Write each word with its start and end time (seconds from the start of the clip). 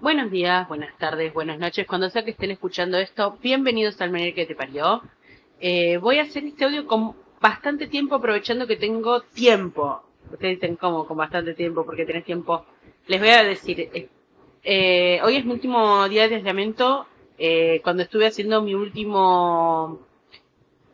Buenos 0.00 0.30
días, 0.30 0.68
buenas 0.68 0.96
tardes, 0.96 1.34
buenas 1.34 1.58
noches, 1.58 1.84
cuando 1.84 2.08
sea 2.08 2.24
que 2.24 2.30
estén 2.30 2.52
escuchando 2.52 2.98
esto, 2.98 3.36
bienvenidos 3.42 4.00
al 4.00 4.10
Menor 4.10 4.32
que 4.32 4.46
te 4.46 4.54
parió. 4.54 5.02
Eh, 5.58 5.96
voy 5.96 6.20
a 6.20 6.22
hacer 6.22 6.44
este 6.44 6.66
audio 6.66 6.86
con 6.86 7.16
bastante 7.40 7.88
tiempo, 7.88 8.14
aprovechando 8.14 8.68
que 8.68 8.76
tengo 8.76 9.22
tiempo. 9.22 10.04
Ustedes 10.30 10.60
dicen, 10.60 10.76
¿cómo? 10.76 11.04
Con 11.04 11.16
bastante 11.16 11.52
tiempo, 11.54 11.84
porque 11.84 12.06
tenés 12.06 12.24
tiempo. 12.24 12.64
Les 13.08 13.18
voy 13.18 13.30
a 13.30 13.42
decir, 13.42 13.80
eh, 13.80 14.08
eh, 14.62 15.20
hoy 15.24 15.34
es 15.34 15.44
mi 15.44 15.50
último 15.50 16.08
día 16.08 16.28
de 16.28 16.36
aislamiento, 16.36 17.08
eh, 17.36 17.80
cuando 17.82 18.04
estuve 18.04 18.28
haciendo 18.28 18.62
mi 18.62 18.74
último 18.74 19.98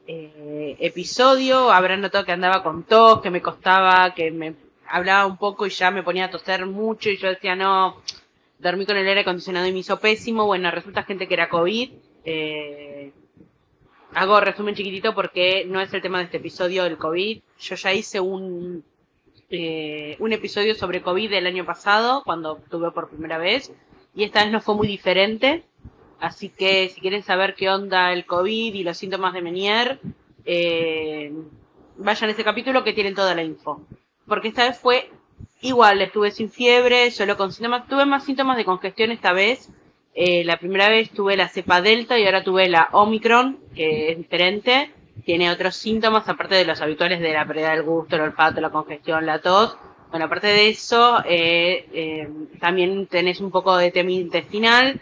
eh, 0.07 0.77
episodio, 0.81 1.71
habrán 1.71 2.01
notado 2.01 2.25
que 2.25 2.33
andaba 2.33 2.63
con 2.63 2.85
tos, 2.85 3.21
que 3.21 3.31
me 3.31 3.43
costaba, 3.43 4.15
que 4.15 4.31
me 4.31 4.55
hablaba 4.89 5.27
un 5.27 5.37
poco 5.37 5.67
y 5.67 5.71
ya 5.71 5.91
me 5.91 6.03
ponía 6.03 6.25
a 6.25 6.31
toser 6.31 6.65
mucho 6.65 7.11
y 7.11 7.19
yo 7.19 7.29
decía, 7.29 7.55
no, 7.55 8.01
dormí 8.59 8.87
con 8.87 8.97
el 8.97 9.07
aire 9.07 9.21
acondicionado 9.21 9.67
y 9.67 9.73
me 9.73 9.81
hizo 9.81 9.99
pésimo. 9.99 10.47
Bueno, 10.47 10.71
resulta 10.71 11.03
gente 11.03 11.29
que 11.29 11.35
era 11.35 11.49
COVID. 11.49 11.91
Eh, 12.25 13.13
hago 14.15 14.41
resumen 14.41 14.75
chiquitito 14.75 15.15
porque 15.15 15.65
no 15.67 15.81
es 15.81 15.93
el 15.93 16.03
tema 16.03 16.19
de 16.19 16.25
este 16.25 16.39
episodio 16.39 16.85
el 16.87 16.97
COVID. 16.97 17.41
Yo 17.61 17.75
ya 17.77 17.93
hice 17.93 18.21
un, 18.21 18.85
eh, 19.51 20.17
un 20.19 20.33
episodio 20.33 20.75
sobre 20.75 21.03
COVID 21.03 21.33
el 21.33 21.47
año 21.47 21.65
pasado, 21.65 22.23
cuando 22.25 22.57
tuve 22.71 22.91
por 22.93 23.09
primera 23.09 23.39
vez, 23.39 23.73
y 24.15 24.25
esta 24.25 24.43
vez 24.43 24.53
no 24.53 24.61
fue 24.61 24.75
muy 24.75 24.89
diferente. 24.89 25.65
Así 26.21 26.49
que 26.49 26.89
si 26.89 27.01
quieren 27.01 27.23
saber 27.23 27.55
qué 27.55 27.69
onda 27.69 28.13
el 28.13 28.25
COVID 28.25 28.75
y 28.75 28.85
los 28.85 28.97
síntomas 28.97 29.35
de 29.35 29.43
Menier, 29.43 29.99
eh, 30.45 31.33
vayan 31.97 32.31
a 32.31 32.33
ese 32.33 32.45
capítulo 32.45 32.85
que 32.85 32.93
tienen 32.93 33.15
toda 33.15 33.35
la 33.35 33.43
info. 33.43 33.83
Porque 34.27 34.49
esta 34.49 34.65
vez 34.65 34.79
fue 34.79 35.11
igual, 35.61 36.01
estuve 36.03 36.31
sin 36.31 36.51
fiebre, 36.51 37.11
solo 37.11 37.37
con 37.37 37.53
síntomas. 37.53 37.89
Tuve 37.89 38.07
más 38.07 38.25
síntomas 38.25 38.57
de 38.57 38.65
congestión 38.65 39.11
esta 39.11 39.33
vez. 39.33 39.71
Eh, 40.15 40.45
la 40.45 40.59
primera 40.59 40.89
vez 40.89 41.11
tuve 41.11 41.37
la 41.37 41.49
cepa 41.49 41.81
delta 41.83 42.19
y 42.19 42.25
ahora 42.25 42.45
tuve 42.45 42.69
la 42.69 42.89
Omicron, 42.93 43.59
que 43.75 44.13
es 44.13 44.19
diferente. 44.19 44.93
Tiene 45.25 45.51
otros 45.51 45.77
síntomas, 45.77 46.29
aparte 46.29 46.55
de 46.57 46.65
los 46.65 46.81
habituales 46.81 47.21
de 47.21 47.33
la 47.33 47.47
pérdida 47.47 47.71
del 47.71 47.83
gusto, 47.83 48.17
el 48.17 48.23
olfato, 48.23 48.61
la 48.61 48.71
congestión, 48.71 49.27
la 49.27 49.41
tos. 49.41 49.77
Bueno, 50.11 50.27
aparte 50.27 50.47
de 50.49 50.69
eso, 50.69 51.19
eh, 51.25 51.89
eh, 51.93 52.29
también 52.61 53.07
tenés 53.07 53.41
un 53.41 53.51
poco 53.51 53.77
de 53.77 53.91
tema 53.91 54.13
intestinal, 54.13 55.01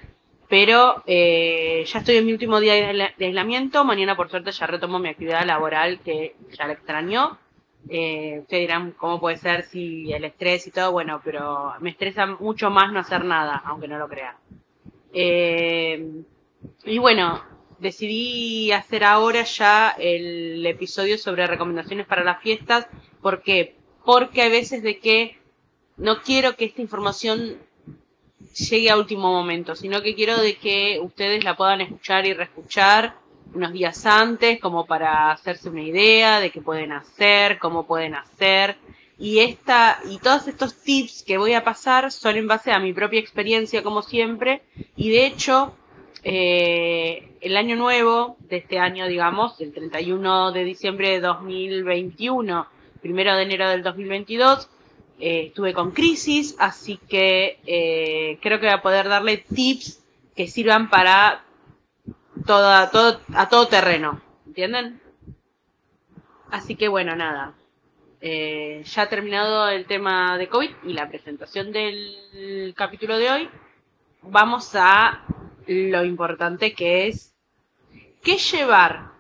pero 0.49 1.03
eh, 1.07 1.85
ya 1.87 1.99
estoy 1.99 2.17
en 2.17 2.27
mi 2.27 2.33
último 2.33 2.61
día 2.61 2.75
de 2.75 2.87
aisla- 2.87 3.15
de 3.19 3.27
aislamiento. 3.27 3.85
Mañana, 3.85 4.17
por 4.17 4.31
suerte, 4.31 4.53
ya 4.53 4.67
retomo 4.67 4.99
mi 4.99 5.09
actividad 5.09 5.45
laboral 5.45 6.01
que 6.01 6.35
ya 6.57 6.67
la 6.67 6.75
extrañó. 6.75 7.39
Eh, 7.89 8.39
ustedes 8.41 8.63
dirán 8.63 8.93
cómo 8.93 9.21
puede 9.21 9.37
ser 9.37 9.65
si 9.65 10.13
el 10.13 10.25
estrés 10.25 10.67
y 10.67 10.71
todo, 10.71 10.93
bueno, 10.93 11.21
pero 11.25 11.73
me 11.81 11.91
estresa 11.91 12.27
mucho 12.27 12.71
más 12.71 12.93
no 12.93 13.01
hacer 13.01 13.25
nada, 13.25 13.63
aunque 13.65 13.89
no 13.89 13.99
lo 13.99 14.09
crean. 14.09 14.37
Eh, 15.13 16.23
y 16.85 16.99
bueno, 16.99 17.43
decidí 17.79 18.73
hacer 18.73 19.05
ahora 19.05 19.43
ya 19.43 19.91
el 19.99 20.65
episodio 20.65 21.19
sobre 21.19 21.47
recomendaciones 21.47 22.07
para 22.07 22.25
las 22.25 22.41
fiestas. 22.41 22.87
¿Por 23.21 23.43
qué? 23.43 23.77
Porque 24.05 24.43
hay 24.43 24.51
veces 24.51 24.83
de 24.83 24.99
que 24.99 25.39
no 25.97 26.23
quiero 26.23 26.57
que 26.57 26.65
esta 26.65 26.81
información 26.81 27.59
llegue 28.55 28.91
a 28.91 28.97
último 28.97 29.33
momento, 29.33 29.75
sino 29.75 30.03
que 30.03 30.15
quiero 30.15 30.41
de 30.41 30.57
que 30.57 30.99
ustedes 31.01 31.45
la 31.45 31.57
puedan 31.57 31.81
escuchar 31.81 32.27
y 32.27 32.35
reescuchar 32.35 33.17
unos 33.55 33.73
días 33.73 34.07
antes, 34.07 34.61
como 34.61 34.87
para 34.87 35.31
hacerse 35.31 35.69
una 35.69 35.83
idea 35.83 36.41
de 36.41 36.51
qué 36.51 36.61
pueden 36.61 36.93
hacer, 36.93 37.59
cómo 37.59 37.87
pueden 37.87 38.15
hacer. 38.15 38.77
Y 39.19 39.39
esta, 39.41 40.01
y 40.11 40.19
todos 40.19 40.49
estos 40.49 40.75
tips 40.75 41.23
que 41.23 41.39
voy 41.39 41.53
a 41.53 41.65
pasar 41.65 42.11
son 42.11 42.37
en 42.37 42.49
base 42.49 42.73
a 42.73 42.79
mi 42.79 42.93
propia 42.93 43.21
experiencia, 43.21 43.83
como 43.83 44.03
siempre. 44.03 44.63
Y 44.97 45.11
de 45.11 45.27
hecho, 45.27 45.75
eh, 46.25 47.29
el 47.41 47.57
año 47.57 47.77
nuevo 47.77 48.37
de 48.49 48.59
este 48.59 48.79
año, 48.79 49.07
digamos, 49.07 49.61
el 49.61 49.73
31 49.73 50.53
de 50.53 50.65
diciembre 50.65 51.11
de 51.11 51.21
2021, 51.21 52.67
primero 53.01 53.37
de 53.37 53.43
enero 53.43 53.69
del 53.69 53.83
2022, 53.83 54.69
eh, 55.21 55.47
estuve 55.49 55.73
con 55.73 55.93
crisis, 55.93 56.57
así 56.59 56.99
que 57.09 57.59
eh, 57.67 58.39
creo 58.41 58.59
que 58.59 58.67
voy 58.67 58.75
a 58.75 58.83
poder 58.83 59.09
darle 59.09 59.39
tips 59.39 60.03
que 60.35 60.49
sirvan 60.49 60.91
para 60.91 61.45
toda, 62.47 62.91
todo, 62.91 63.21
a 63.35 63.49
todo 63.49 63.69
terreno, 63.69 64.21
¿entienden? 64.47 65.01
Así 66.51 66.77
que 66.77 66.89
bueno, 66.89 67.17
nada. 67.17 67.55
Eh, 68.21 68.83
ya 68.85 69.09
terminado 69.09 69.69
el 69.69 69.87
tema 69.87 70.39
de 70.39 70.49
COVID 70.49 70.71
y 70.85 70.93
la 70.93 71.09
presentación 71.09 71.73
del 71.73 72.73
capítulo 72.77 73.19
de 73.19 73.31
hoy, 73.31 73.51
vamos 74.23 74.75
a 74.75 75.23
lo 75.67 76.05
importante 76.05 76.75
que 76.75 77.09
es 77.09 77.35
qué 78.23 78.37
llevar 78.37 79.11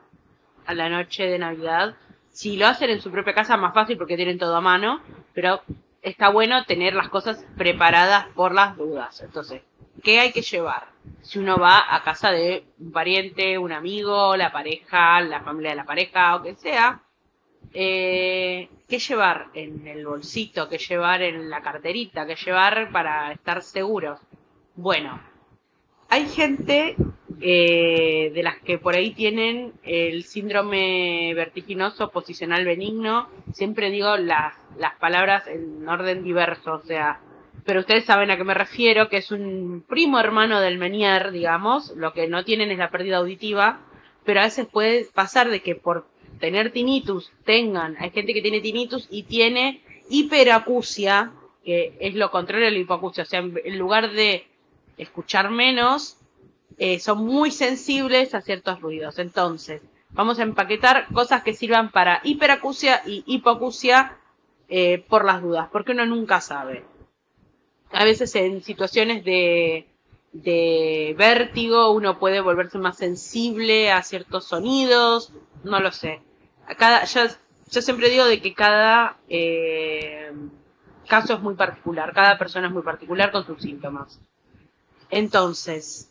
a 0.66 0.74
la 0.74 0.88
noche 0.88 1.24
de 1.24 1.38
Navidad. 1.38 1.96
Si 2.30 2.56
lo 2.56 2.66
hacen 2.66 2.90
en 2.90 3.00
su 3.00 3.10
propia 3.10 3.34
casa, 3.34 3.56
más 3.56 3.74
fácil 3.74 3.98
porque 3.98 4.16
tienen 4.16 4.38
todo 4.38 4.56
a 4.56 4.60
mano, 4.60 5.00
pero 5.34 5.62
está 6.02 6.28
bueno 6.28 6.64
tener 6.64 6.94
las 6.94 7.08
cosas 7.08 7.44
preparadas 7.56 8.26
por 8.34 8.54
las 8.54 8.76
dudas. 8.76 9.20
Entonces, 9.20 9.62
¿qué 10.02 10.20
hay 10.20 10.32
que 10.32 10.42
llevar? 10.42 10.88
Si 11.22 11.38
uno 11.38 11.56
va 11.58 11.94
a 11.94 12.02
casa 12.02 12.30
de 12.30 12.64
un 12.78 12.92
pariente, 12.92 13.58
un 13.58 13.72
amigo, 13.72 14.36
la 14.36 14.52
pareja, 14.52 15.20
la 15.20 15.42
familia 15.42 15.70
de 15.70 15.76
la 15.76 15.84
pareja 15.84 16.36
o 16.36 16.42
que 16.42 16.54
sea, 16.54 17.02
eh, 17.72 18.68
¿qué 18.88 18.98
llevar 18.98 19.48
en 19.54 19.86
el 19.86 20.06
bolsito? 20.06 20.68
¿Qué 20.68 20.78
llevar 20.78 21.22
en 21.22 21.48
la 21.48 21.62
carterita? 21.62 22.26
¿Qué 22.26 22.34
llevar 22.34 22.90
para 22.92 23.32
estar 23.32 23.62
seguros? 23.62 24.20
Bueno, 24.74 25.20
hay 26.08 26.28
gente 26.28 26.96
eh, 27.40 28.30
de 28.34 28.42
las 28.42 28.58
que 28.58 28.78
por 28.78 28.94
ahí 28.94 29.12
tienen 29.12 29.72
el 29.82 30.24
síndrome 30.24 31.32
vertiginoso 31.34 32.10
posicional 32.10 32.64
benigno. 32.64 33.28
Siempre 33.52 33.90
digo 33.90 34.16
las, 34.16 34.54
las 34.78 34.94
palabras 34.96 35.46
en 35.46 35.88
orden 35.88 36.22
diverso, 36.22 36.74
o 36.74 36.82
sea, 36.82 37.20
pero 37.64 37.80
ustedes 37.80 38.04
saben 38.04 38.30
a 38.30 38.36
qué 38.36 38.44
me 38.44 38.54
refiero, 38.54 39.08
que 39.08 39.18
es 39.18 39.30
un 39.30 39.84
primo 39.88 40.18
hermano 40.18 40.60
del 40.60 40.78
Menier, 40.78 41.30
digamos. 41.30 41.92
Lo 41.96 42.12
que 42.12 42.26
no 42.26 42.44
tienen 42.44 42.70
es 42.70 42.78
la 42.78 42.90
pérdida 42.90 43.18
auditiva, 43.18 43.80
pero 44.24 44.40
a 44.40 44.44
veces 44.44 44.66
puede 44.66 45.04
pasar 45.12 45.48
de 45.48 45.62
que 45.62 45.74
por 45.76 46.06
tener 46.40 46.72
tinnitus 46.72 47.30
tengan, 47.44 47.96
hay 48.00 48.10
gente 48.10 48.34
que 48.34 48.42
tiene 48.42 48.60
tinnitus 48.60 49.06
y 49.10 49.22
tiene 49.24 49.80
hiperacusia, 50.10 51.32
que 51.64 51.96
es 52.00 52.14
lo 52.14 52.32
contrario 52.32 52.64
de 52.66 52.72
la 52.72 52.78
hipoacusia, 52.78 53.22
o 53.22 53.26
sea, 53.26 53.38
en, 53.40 53.78
lugar 53.78 54.10
de 54.10 54.46
escuchar 54.98 55.50
menos, 55.50 56.16
eh, 56.78 56.98
son 56.98 57.24
muy 57.24 57.52
sensibles 57.52 58.34
a 58.34 58.40
ciertos 58.40 58.80
ruidos. 58.80 59.20
Entonces, 59.20 59.82
vamos 60.10 60.40
a 60.40 60.42
empaquetar 60.42 61.06
cosas 61.12 61.44
que 61.44 61.54
sirvan 61.54 61.92
para 61.92 62.20
hiperacusia 62.24 63.02
y 63.06 63.22
hipoacusia 63.26 64.18
eh, 64.68 65.04
por 65.08 65.24
las 65.24 65.42
dudas, 65.42 65.68
porque 65.70 65.92
uno 65.92 66.06
nunca 66.06 66.40
sabe. 66.40 66.84
A 67.92 68.04
veces 68.04 68.34
en 68.36 68.62
situaciones 68.62 69.24
de, 69.24 69.86
vértigo 71.16 71.90
uno 71.90 72.18
puede 72.18 72.40
volverse 72.40 72.78
más 72.78 72.96
sensible 72.96 73.90
a 73.90 74.02
ciertos 74.02 74.46
sonidos, 74.46 75.32
no 75.62 75.78
lo 75.78 75.92
sé. 75.92 76.20
Cada, 76.78 77.04
yo, 77.04 77.20
yo 77.70 77.82
siempre 77.82 78.08
digo 78.08 78.24
de 78.24 78.40
que 78.40 78.54
cada 78.54 79.18
eh, 79.28 80.32
caso 81.06 81.34
es 81.34 81.40
muy 81.40 81.54
particular, 81.54 82.14
cada 82.14 82.38
persona 82.38 82.68
es 82.68 82.72
muy 82.72 82.82
particular 82.82 83.30
con 83.30 83.44
sus 83.44 83.60
síntomas. 83.60 84.18
Entonces, 85.10 86.10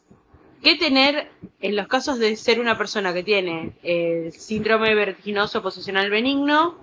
¿qué 0.62 0.76
tener 0.76 1.32
en 1.60 1.76
los 1.76 1.88
casos 1.88 2.20
de 2.20 2.36
ser 2.36 2.60
una 2.60 2.78
persona 2.78 3.12
que 3.12 3.24
tiene 3.24 3.74
el 3.82 4.34
síndrome 4.34 4.94
vertiginoso 4.94 5.64
posicional 5.64 6.12
benigno 6.12 6.78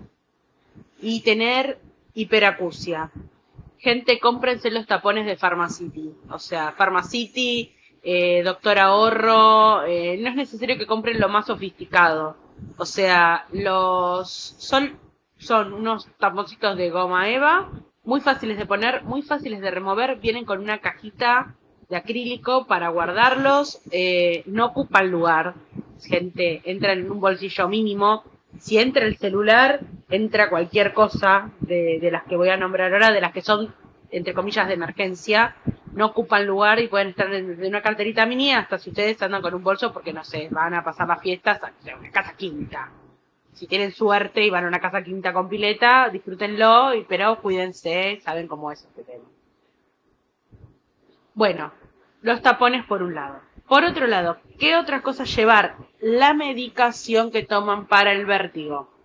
y 1.01 1.21
tener 1.21 1.79
hiperacusia? 2.15 3.13
Gente, 3.79 4.19
cómprense 4.19 4.71
los 4.71 4.87
tapones 4.87 5.27
de 5.27 5.37
Pharmacity. 5.37 6.13
O 6.31 6.39
sea, 6.39 6.73
Pharmacity, 6.73 7.73
eh, 8.03 8.43
Doctor 8.43 8.79
Ahorro, 8.79 9.85
eh, 9.85 10.19
no 10.21 10.31
es 10.31 10.35
necesario 10.35 10.79
que 10.79 10.87
compren 10.87 11.21
lo 11.21 11.29
más 11.29 11.47
sofisticado. 11.47 12.37
O 12.77 12.85
sea, 12.85 13.47
los 13.53 14.31
son, 14.59 14.99
son 15.37 15.73
unos 15.73 16.09
taponcitos 16.19 16.77
de 16.77 16.91
goma 16.91 17.29
eva, 17.31 17.71
muy 18.05 18.21
fáciles 18.21 18.59
de 18.59 18.67
poner, 18.67 19.05
muy 19.05 19.23
fáciles 19.23 19.61
de 19.61 19.71
remover, 19.71 20.17
vienen 20.17 20.45
con 20.45 20.61
una 20.61 20.79
cajita 20.79 21.55
de 21.89 21.97
acrílico 21.97 22.67
para 22.67 22.89
guardarlos, 22.89 23.81
eh, 23.93 24.43
no 24.47 24.67
ocupan 24.67 25.11
lugar, 25.11 25.55
gente, 26.03 26.63
entran 26.65 26.99
en 26.99 27.11
un 27.11 27.21
bolsillo 27.21 27.69
mínimo, 27.69 28.25
si 28.59 28.79
entra 28.79 29.05
el 29.07 29.17
celular, 29.19 29.81
entra 30.09 30.49
cualquier 30.49 30.93
cosa 30.93 31.51
de, 31.61 32.09
las 32.11 32.25
que 32.25 32.37
voy 32.37 32.49
a 32.49 32.57
nombrar 32.57 32.93
ahora, 32.93 33.13
de 33.13 33.21
las 33.21 33.33
que 33.33 33.43
son, 33.43 33.75
entre 34.11 34.35
comillas, 34.35 34.69
de 34.69 34.75
emergencia, 34.75 35.57
no 35.93 36.07
ocupan 36.07 36.47
lugar 36.47 36.81
y 36.81 36.89
pueden 36.89 37.09
estar 37.09 37.33
en 37.33 37.65
una 37.65 37.83
carterita 37.83 38.25
mini 38.25 38.53
hasta 38.53 38.79
si 38.79 38.91
ustedes 38.91 39.21
andan 39.23 39.43
con 39.43 39.55
un 39.55 39.63
bolso 39.63 39.93
porque, 39.93 40.13
no 40.13 40.25
sé, 40.25 40.49
van 40.51 40.75
a 40.75 40.85
pasar 40.85 41.09
las 41.09 41.21
fiestas 41.21 41.61
a 41.63 41.73
una 41.99 42.11
casa 42.11 42.35
quinta. 42.37 42.91
Si 43.53 43.67
tienen 43.67 43.91
suerte 43.91 44.45
y 44.45 44.51
van 44.51 44.65
a 44.65 44.69
una 44.69 44.81
casa 44.81 45.03
quinta 45.03 45.33
con 45.33 45.49
pileta, 45.49 46.09
disfrútenlo, 46.11 46.93
pero 47.09 47.41
cuídense, 47.41 48.21
saben 48.23 48.47
cómo 48.47 48.71
es 48.71 48.85
este 48.85 49.03
tema. 49.03 49.25
Bueno, 51.35 51.73
los 52.23 52.41
tapones 52.41 52.85
por 52.85 53.03
un 53.03 53.15
lado. 53.15 53.41
Por 53.69 53.85
otro 53.85 54.07
lado, 54.07 54.39
¿qué 54.59 54.77
otra 54.77 55.03
cosa 55.03 55.25
llevar? 55.25 55.77
La 56.01 56.33
medicación 56.33 57.31
que 57.31 57.43
toman 57.43 57.87
para 57.87 58.13
el 58.13 58.25
vértigo. 58.25 58.98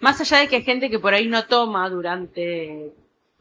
Más 0.00 0.20
allá 0.20 0.38
de 0.38 0.48
que 0.48 0.56
hay 0.56 0.62
gente 0.62 0.90
que 0.90 0.98
por 0.98 1.14
ahí 1.14 1.26
no 1.26 1.46
toma 1.46 1.88
durante 1.88 2.92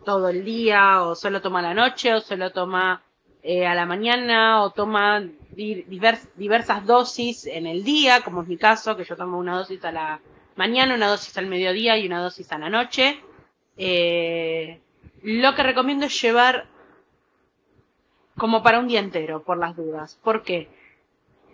todo 0.05 0.29
el 0.29 0.45
día, 0.45 1.03
o 1.03 1.15
solo 1.15 1.41
toma 1.41 1.59
a 1.59 1.63
la 1.63 1.73
noche, 1.73 2.13
o 2.13 2.21
solo 2.21 2.51
toma 2.51 3.03
eh, 3.43 3.65
a 3.65 3.75
la 3.75 3.85
mañana, 3.85 4.63
o 4.63 4.71
toma 4.71 5.23
diversas 5.55 6.85
dosis 6.85 7.45
en 7.45 7.67
el 7.67 7.83
día, 7.83 8.21
como 8.21 8.41
es 8.41 8.47
mi 8.47 8.57
caso, 8.57 8.95
que 8.95 9.03
yo 9.03 9.15
tomo 9.15 9.37
una 9.37 9.57
dosis 9.57 9.83
a 9.83 9.91
la 9.91 10.21
mañana, 10.55 10.95
una 10.95 11.07
dosis 11.07 11.37
al 11.37 11.47
mediodía 11.47 11.97
y 11.97 12.07
una 12.07 12.21
dosis 12.21 12.51
a 12.51 12.57
la 12.57 12.69
noche. 12.69 13.19
Eh, 13.77 14.79
lo 15.23 15.55
que 15.55 15.63
recomiendo 15.63 16.05
es 16.05 16.21
llevar 16.21 16.67
como 18.37 18.63
para 18.63 18.79
un 18.79 18.87
día 18.87 18.99
entero, 18.99 19.43
por 19.43 19.57
las 19.57 19.75
dudas. 19.75 20.19
¿Por 20.23 20.43
qué? 20.43 20.69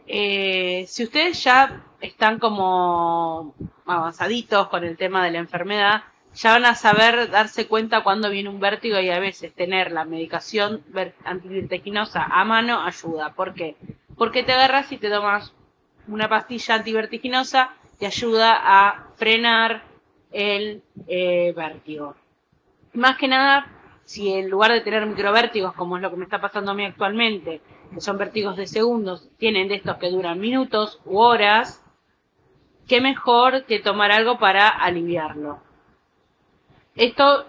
Eh, 0.07 0.86
si 0.88 1.03
ustedes 1.03 1.44
ya 1.44 1.86
están 2.01 2.39
como 2.39 3.56
avanzaditos 3.91 4.67
con 4.69 4.83
el 4.83 4.97
tema 4.97 5.23
de 5.23 5.31
la 5.31 5.39
enfermedad, 5.39 6.03
ya 6.33 6.53
van 6.53 6.65
a 6.65 6.75
saber 6.75 7.29
darse 7.29 7.67
cuenta 7.67 8.03
cuando 8.03 8.29
viene 8.29 8.49
un 8.49 8.59
vértigo 8.59 8.99
y 8.99 9.09
a 9.09 9.19
veces 9.19 9.53
tener 9.53 9.91
la 9.91 10.05
medicación 10.05 10.81
antivertiginosa 11.25 12.23
a 12.23 12.45
mano 12.45 12.81
ayuda. 12.81 13.33
¿Por 13.33 13.53
qué? 13.53 13.75
Porque 14.17 14.43
te 14.43 14.53
agarras 14.53 14.91
y 14.91 14.97
te 14.97 15.09
tomas 15.09 15.53
una 16.07 16.29
pastilla 16.29 16.75
antivertiginosa, 16.75 17.73
te 17.99 18.05
ayuda 18.05 18.59
a 18.61 19.07
frenar 19.15 19.83
el 20.31 20.81
eh, 21.07 21.53
vértigo. 21.55 22.15
Más 22.93 23.17
que 23.17 23.27
nada, 23.27 23.67
si 24.03 24.33
en 24.33 24.49
lugar 24.49 24.71
de 24.71 24.81
tener 24.81 25.05
microvértigos, 25.05 25.73
como 25.73 25.97
es 25.97 26.01
lo 26.01 26.09
que 26.09 26.17
me 26.17 26.23
está 26.23 26.41
pasando 26.41 26.71
a 26.71 26.73
mí 26.73 26.85
actualmente, 26.85 27.61
que 27.93 28.01
son 28.01 28.17
vértigos 28.17 28.57
de 28.57 28.67
segundos, 28.67 29.29
tienen 29.38 29.67
de 29.67 29.75
estos 29.75 29.97
que 29.97 30.09
duran 30.09 30.39
minutos 30.39 30.99
u 31.05 31.19
horas, 31.19 31.83
qué 32.91 32.99
mejor 32.99 33.63
que 33.63 33.79
tomar 33.79 34.11
algo 34.11 34.38
para 34.38 34.67
aliviarlo. 34.67 35.61
Esto 36.93 37.45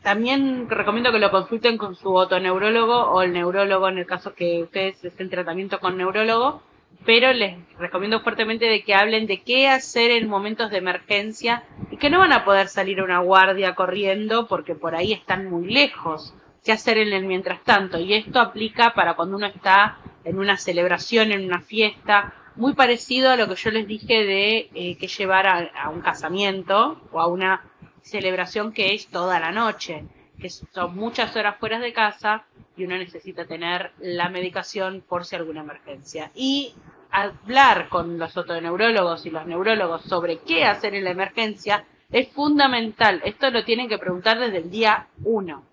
también 0.00 0.70
recomiendo 0.70 1.10
que 1.10 1.18
lo 1.18 1.32
consulten 1.32 1.76
con 1.76 1.96
su 1.96 2.14
otoneurólogo 2.14 2.94
o 2.94 3.22
el 3.22 3.32
neurólogo 3.32 3.88
en 3.88 3.98
el 3.98 4.06
caso 4.06 4.32
que 4.32 4.62
ustedes 4.62 5.04
estén 5.04 5.26
en 5.26 5.30
tratamiento 5.32 5.80
con 5.80 5.96
neurólogo, 5.96 6.62
pero 7.04 7.32
les 7.32 7.56
recomiendo 7.78 8.20
fuertemente 8.20 8.66
de 8.66 8.84
que 8.84 8.94
hablen 8.94 9.26
de 9.26 9.42
qué 9.42 9.66
hacer 9.66 10.12
en 10.12 10.28
momentos 10.28 10.70
de 10.70 10.78
emergencia 10.78 11.64
y 11.90 11.96
que 11.96 12.08
no 12.08 12.20
van 12.20 12.32
a 12.32 12.44
poder 12.44 12.68
salir 12.68 13.00
a 13.00 13.04
una 13.04 13.18
guardia 13.18 13.74
corriendo 13.74 14.46
porque 14.46 14.76
por 14.76 14.94
ahí 14.94 15.12
están 15.12 15.50
muy 15.50 15.66
lejos 15.66 16.32
qué 16.64 16.70
hacer 16.70 16.98
en 16.98 17.12
el 17.12 17.24
mientras 17.24 17.60
tanto. 17.64 17.98
Y 17.98 18.14
esto 18.14 18.38
aplica 18.38 18.94
para 18.94 19.14
cuando 19.14 19.36
uno 19.36 19.46
está 19.46 19.98
en 20.22 20.38
una 20.38 20.56
celebración, 20.56 21.32
en 21.32 21.44
una 21.44 21.60
fiesta, 21.60 22.34
muy 22.56 22.74
parecido 22.74 23.30
a 23.30 23.36
lo 23.36 23.48
que 23.48 23.54
yo 23.54 23.70
les 23.70 23.86
dije 23.86 24.24
de 24.24 24.70
eh, 24.74 24.96
que 24.96 25.08
llevar 25.08 25.46
a, 25.46 25.90
un 25.90 26.00
casamiento 26.00 27.00
o 27.12 27.20
a 27.20 27.26
una 27.26 27.64
celebración 28.02 28.72
que 28.72 28.94
es 28.94 29.08
toda 29.08 29.38
la 29.40 29.52
noche, 29.52 30.04
que 30.40 30.50
son 30.50 30.96
muchas 30.96 31.34
horas 31.36 31.56
fuera 31.58 31.78
de 31.78 31.92
casa 31.92 32.44
y 32.76 32.84
uno 32.84 32.96
necesita 32.96 33.46
tener 33.46 33.92
la 33.98 34.28
medicación 34.28 35.02
por 35.06 35.24
si 35.24 35.36
alguna 35.36 35.60
emergencia. 35.60 36.30
Y 36.34 36.74
hablar 37.10 37.88
con 37.88 38.18
los 38.18 38.36
otoneurólogos 38.36 39.24
y 39.26 39.30
los 39.30 39.46
neurólogos 39.46 40.02
sobre 40.02 40.38
qué 40.38 40.64
hacer 40.64 40.94
en 40.94 41.04
la 41.04 41.10
emergencia 41.10 41.84
es 42.10 42.28
fundamental. 42.28 43.20
Esto 43.24 43.50
lo 43.50 43.64
tienen 43.64 43.88
que 43.88 43.98
preguntar 43.98 44.38
desde 44.38 44.58
el 44.58 44.70
día 44.70 45.08
uno. 45.24 45.64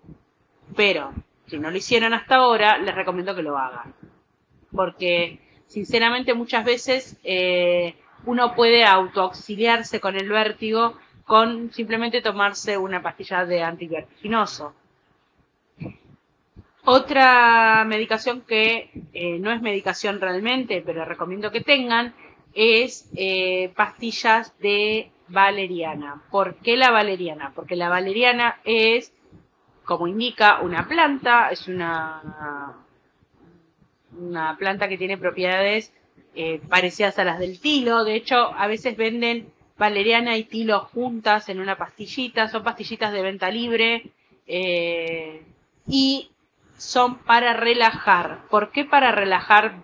Pero, 0.74 1.12
si 1.46 1.58
no 1.58 1.70
lo 1.70 1.76
hicieron 1.76 2.14
hasta 2.14 2.36
ahora, 2.36 2.78
les 2.78 2.94
recomiendo 2.94 3.34
que 3.34 3.42
lo 3.42 3.58
hagan. 3.58 3.94
Porque, 4.74 5.40
sinceramente, 5.74 6.34
muchas 6.34 6.64
veces 6.64 7.18
eh, 7.24 7.94
uno 8.24 8.54
puede 8.54 8.84
autoauxiliarse 8.84 10.00
con 10.00 10.14
el 10.16 10.28
vértigo 10.28 10.96
con 11.24 11.72
simplemente 11.72 12.22
tomarse 12.22 12.78
una 12.78 13.02
pastilla 13.02 13.44
de 13.44 13.62
antivertiginoso. 13.62 14.74
Otra 16.84 17.84
medicación 17.86 18.42
que 18.42 18.90
eh, 19.14 19.38
no 19.40 19.50
es 19.50 19.60
medicación 19.62 20.20
realmente, 20.20 20.82
pero 20.84 21.04
recomiendo 21.04 21.50
que 21.50 21.62
tengan, 21.62 22.14
es 22.52 23.10
eh, 23.16 23.72
pastillas 23.74 24.56
de 24.60 25.10
valeriana. 25.28 26.22
¿Por 26.30 26.56
qué 26.56 26.76
la 26.76 26.90
valeriana? 26.90 27.52
Porque 27.54 27.74
la 27.74 27.88
valeriana 27.88 28.60
es 28.64 29.12
como 29.84 30.06
indica 30.06 30.60
una 30.60 30.86
planta, 30.86 31.50
es 31.50 31.66
una, 31.68 32.83
una 34.18 34.56
planta 34.56 34.88
que 34.88 34.98
tiene 34.98 35.18
propiedades 35.18 35.92
eh, 36.34 36.60
parecidas 36.68 37.18
a 37.18 37.24
las 37.24 37.38
del 37.38 37.60
tilo. 37.60 38.04
De 38.04 38.14
hecho, 38.14 38.52
a 38.54 38.66
veces 38.66 38.96
venden 38.96 39.52
valeriana 39.76 40.36
y 40.36 40.44
tilo 40.44 40.80
juntas 40.80 41.48
en 41.48 41.60
una 41.60 41.76
pastillita. 41.76 42.48
Son 42.48 42.62
pastillitas 42.62 43.12
de 43.12 43.22
venta 43.22 43.50
libre 43.50 44.10
eh, 44.46 45.42
y 45.86 46.30
son 46.76 47.18
para 47.18 47.54
relajar. 47.54 48.46
¿Por 48.50 48.70
qué 48.70 48.84
para 48.84 49.12
relajar 49.12 49.76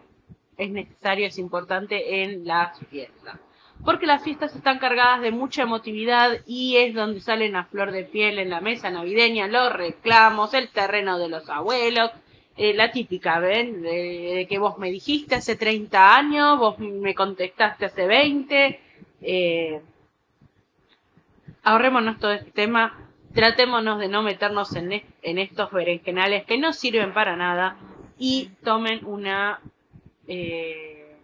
es 0.57 0.71
necesario, 0.71 1.27
es 1.27 1.39
importante 1.39 2.23
en 2.23 2.47
las 2.47 2.79
fiestas? 2.91 3.39
porque 3.85 4.07
las 4.07 4.23
fiestas 4.23 4.55
están 4.55 4.79
cargadas 4.79 5.21
de 5.21 5.31
mucha 5.31 5.63
emotividad 5.63 6.39
y 6.47 6.77
es 6.77 6.95
donde 6.95 7.21
salen 7.21 7.57
a 7.57 7.65
flor 7.65 7.93
de 7.93 8.05
piel 8.05 8.39
en 8.39 8.51
la 8.51 8.61
mesa 8.61 8.91
navideña 8.91 9.49
los 9.49 9.73
reclamos, 9.73 10.55
el 10.55 10.69
terreno 10.69 11.19
de 11.19 11.29
los 11.29 11.49
abuelos, 11.49 12.11
eh, 12.63 12.75
la 12.75 12.93
típica, 12.93 13.39
¿ven? 13.39 13.81
De, 13.81 14.47
que 14.47 14.59
vos 14.59 14.77
me 14.77 14.91
dijiste 14.91 15.35
hace 15.37 15.57
30 15.57 16.15
años, 16.15 16.59
vos 16.59 16.79
me 16.79 17.15
contestaste 17.15 17.87
hace 17.87 18.07
20. 18.07 18.81
Eh, 19.23 19.81
ahorrémonos 21.63 22.19
todo 22.19 22.33
este 22.33 22.51
tema, 22.51 23.09
tratémonos 23.33 23.99
de 23.99 24.09
no 24.09 24.23
meternos 24.23 24.77
en, 24.77 24.93
en 24.93 25.39
estos 25.39 25.71
berenjenales 25.71 26.45
que 26.45 26.59
no 26.59 26.75
sirven 26.75 27.15
para 27.15 27.35
nada 27.35 27.79
y 28.19 28.51
tomen 28.63 29.07
una 29.07 29.61
eh, 30.29 31.17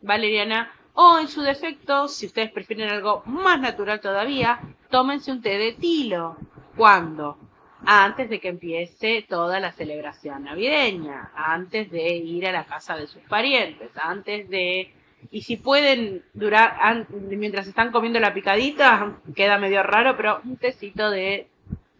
valeriana 0.00 0.72
o 0.94 1.20
en 1.20 1.28
su 1.28 1.40
defecto, 1.42 2.08
si 2.08 2.26
ustedes 2.26 2.50
prefieren 2.50 2.90
algo 2.90 3.22
más 3.26 3.60
natural 3.60 4.00
todavía, 4.00 4.58
tómense 4.90 5.30
un 5.30 5.40
té 5.40 5.56
de 5.56 5.72
tilo. 5.74 6.36
¿Cuándo? 6.76 7.38
Antes 7.86 8.28
de 8.28 8.40
que 8.40 8.48
empiece 8.48 9.24
toda 9.28 9.58
la 9.58 9.72
celebración 9.72 10.44
navideña, 10.44 11.30
antes 11.34 11.90
de 11.90 12.16
ir 12.16 12.46
a 12.46 12.52
la 12.52 12.64
casa 12.64 12.96
de 12.96 13.06
sus 13.06 13.22
parientes, 13.22 13.90
antes 13.96 14.48
de... 14.48 14.92
Y 15.30 15.42
si 15.42 15.56
pueden 15.56 16.24
durar, 16.32 17.06
mientras 17.10 17.66
están 17.66 17.92
comiendo 17.92 18.20
la 18.20 18.32
picadita, 18.32 19.18
queda 19.34 19.58
medio 19.58 19.82
raro, 19.82 20.16
pero 20.16 20.40
un 20.44 20.56
tecito 20.56 21.10
de 21.10 21.48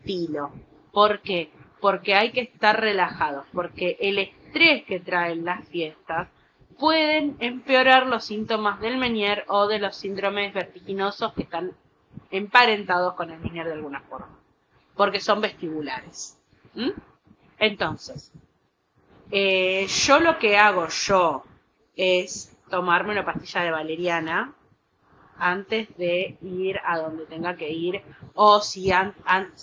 tilo. 0.05 0.53
¿Por 0.93 1.21
qué? 1.21 1.51
Porque 1.81 2.15
hay 2.15 2.33
que 2.33 2.43
estar 2.43 2.81
relajados, 2.81 3.47
porque 3.53 3.97
el 4.01 4.19
estrés 4.19 4.85
que 4.85 5.01
traen 5.01 5.45
las 5.45 5.69
fiestas 5.69 6.29
pueden 6.79 7.37
empeorar 7.41 8.07
los 8.07 8.25
síntomas 8.25 8.81
del 8.81 8.97
Menier 8.97 9.45
o 9.49 9.67
de 9.69 9.79
los 9.79 9.97
síndromes 9.97 10.55
vertiginosos 10.55 11.35
que 11.35 11.43
están 11.43 11.73
emparentados 12.31 13.15
con 13.15 13.31
el 13.31 13.39
Menier 13.39 13.67
de 13.67 13.75
alguna 13.75 14.01
forma, 14.01 14.40
porque 15.00 15.19
son 15.19 15.40
vestibulares. 15.40 16.38
Entonces, 17.59 18.30
eh, 19.30 19.87
yo 19.87 20.21
lo 20.21 20.38
que 20.38 20.59
hago 20.59 20.88
yo 20.88 21.42
es 21.97 22.54
tomarme 22.69 23.12
una 23.12 23.25
pastilla 23.25 23.62
de 23.62 23.71
valeriana 23.71 24.52
antes 25.38 25.97
de 25.97 26.37
ir 26.42 26.78
a 26.85 26.99
donde 26.99 27.25
tenga 27.25 27.57
que 27.57 27.71
ir 27.71 28.02
o 28.35 28.61
si 28.61 28.92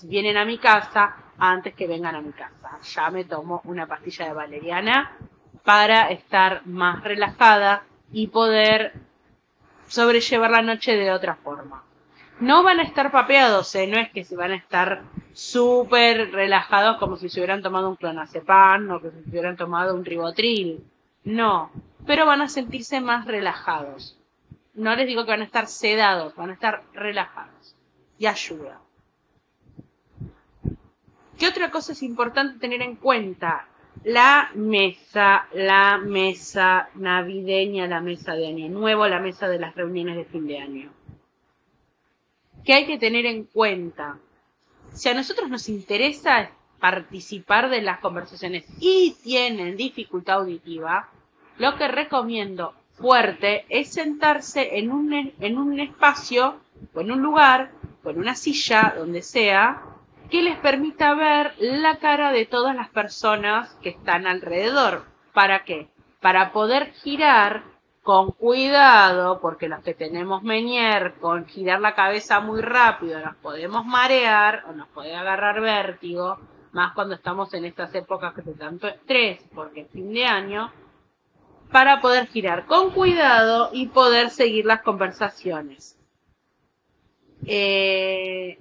vienen 0.06 0.38
a 0.38 0.46
mi 0.46 0.58
casa 0.58 1.15
antes 1.38 1.75
que 1.75 1.86
vengan 1.86 2.15
a 2.15 2.22
mi 2.22 2.32
casa. 2.32 2.79
Ya 2.96 3.12
me 3.12 3.24
tomo 3.24 3.62
una 3.65 3.86
pastilla 3.86 4.25
de 4.25 4.34
valeriana 4.34 5.20
para 5.63 6.10
estar 6.10 6.65
más 6.65 7.03
relajada 7.03 7.84
y 8.12 8.25
poder 8.25 8.94
sobrellevar 9.88 10.50
la 10.50 10.63
noche 10.63 10.96
de 10.96 11.12
otra 11.12 11.36
forma. 11.36 11.84
No 12.39 12.63
van 12.63 12.79
a 12.79 12.84
estar 12.84 13.12
papeados, 13.12 13.75
¿eh? 13.75 13.86
no 13.86 14.00
es 14.00 14.10
que 14.10 14.24
se 14.24 14.36
van 14.36 14.50
a 14.50 14.56
estar 14.56 15.03
súper 15.38 16.32
relajados 16.32 16.98
como 16.98 17.15
si 17.15 17.29
se 17.29 17.39
hubieran 17.39 17.62
tomado 17.62 17.89
un 17.89 17.96
clonazepam 17.96 18.89
o 18.89 19.00
que 19.00 19.12
se 19.12 19.29
hubieran 19.29 19.56
tomado 19.56 19.94
un 19.94 20.03
ribotril. 20.03 20.84
No, 21.25 21.70
pero 22.08 22.25
van 22.25 22.41
a 22.41 22.50
sentirse 22.50 23.01
más 23.01 23.27
relajados. 23.27 24.17
No 24.74 24.96
les 24.96 25.06
digo 25.06 25.25
que 25.25 25.32
van 25.32 25.41
a 25.41 25.46
estar 25.46 25.67
sedados, 25.67 26.36
van 26.36 26.50
a 26.50 26.53
estar 26.53 26.82
relajados. 26.94 27.75
Y 28.17 28.25
ayuda. 28.25 28.82
¿Qué 31.38 31.48
otra 31.48 31.70
cosa 31.70 31.91
es 31.91 32.01
importante 32.01 32.58
tener 32.58 32.82
en 32.82 32.96
cuenta? 32.96 33.67
la 34.03 34.51
mesa, 34.53 35.48
la 35.53 35.98
mesa 35.98 36.88
navideña, 36.96 37.88
la 37.88 38.00
mesa 38.00 38.36
de 38.36 38.48
Año 38.48 38.70
Nuevo, 38.70 39.08
la 39.08 39.20
mesa 39.20 39.50
de 39.50 39.60
las 39.60 39.75
reuniones 39.75 40.15
de 40.15 40.25
fin 40.25 40.48
de 40.48 40.60
año. 40.60 40.91
¿Qué 42.63 42.74
hay 42.74 42.86
que 42.86 43.00
tener 43.00 43.25
en 43.25 43.46
cuenta? 43.46 44.20
Si 44.94 45.10
a 45.10 45.13
nosotros 45.13 45.50
nos 45.50 45.70
interesa 45.70 46.50
participar 46.79 47.70
de 47.70 47.82
las 47.82 48.00
conversaciones 48.00 48.65
y 48.79 49.15
tienen 49.24 49.77
dificultad 49.77 50.38
auditiva, 50.38 51.10
lo 51.58 51.75
que 51.75 51.88
recomiendo 51.88 52.74
fuerte 52.98 53.65
es 53.70 53.94
sentarse 53.94 54.77
en 54.77 54.91
un, 54.91 55.34
en 55.39 55.58
un 55.58 55.79
espacio 55.79 56.60
o 56.94 57.01
en 57.01 57.12
un 57.12 57.22
lugar 57.22 57.72
o 58.03 58.10
en 58.10 58.20
una 58.20 58.36
silla, 58.36 58.94
donde 58.98 59.22
sea, 59.22 59.82
que 60.29 60.41
les 60.41 60.58
permita 60.58 61.13
ver 61.15 61.53
la 61.60 61.98
cara 61.98 62.32
de 62.32 62.46
todas 62.46 62.75
las 62.75 62.89
personas 62.89 63.70
que 63.82 63.89
están 63.89 64.27
alrededor. 64.27 65.06
¿Para 65.34 65.63
qué? 65.63 65.88
Para 66.22 66.51
poder 66.51 66.91
girar 67.03 67.63
con 68.08 68.32
cuidado, 68.32 69.42
porque 69.42 69.68
los 69.68 69.84
que 69.84 69.94
tenemos 69.94 70.42
Menier, 70.42 71.16
con 71.16 71.46
girar 71.46 71.82
la 71.82 71.94
cabeza 71.94 72.40
muy 72.40 72.62
rápido, 72.62 73.20
nos 73.20 73.36
podemos 73.36 73.86
marear 73.86 74.64
o 74.70 74.72
nos 74.72 74.88
puede 74.88 75.14
agarrar 75.14 75.60
vértigo, 75.60 76.40
más 76.72 76.94
cuando 76.94 77.16
estamos 77.16 77.54
en 77.54 77.66
estas 77.66 77.94
épocas 77.96 78.34
de 78.34 78.54
tanto 78.54 78.88
estrés, 78.88 79.44
porque 79.54 79.82
es 79.82 79.92
fin 79.92 80.14
de 80.14 80.24
año, 80.24 80.72
para 81.70 82.00
poder 82.00 82.28
girar 82.28 82.66
con 82.66 82.92
cuidado 82.92 83.72
y 83.74 83.88
poder 83.88 84.30
seguir 84.30 84.66
las 84.66 84.84
conversaciones. 84.84 86.00
Eh, 87.46 88.58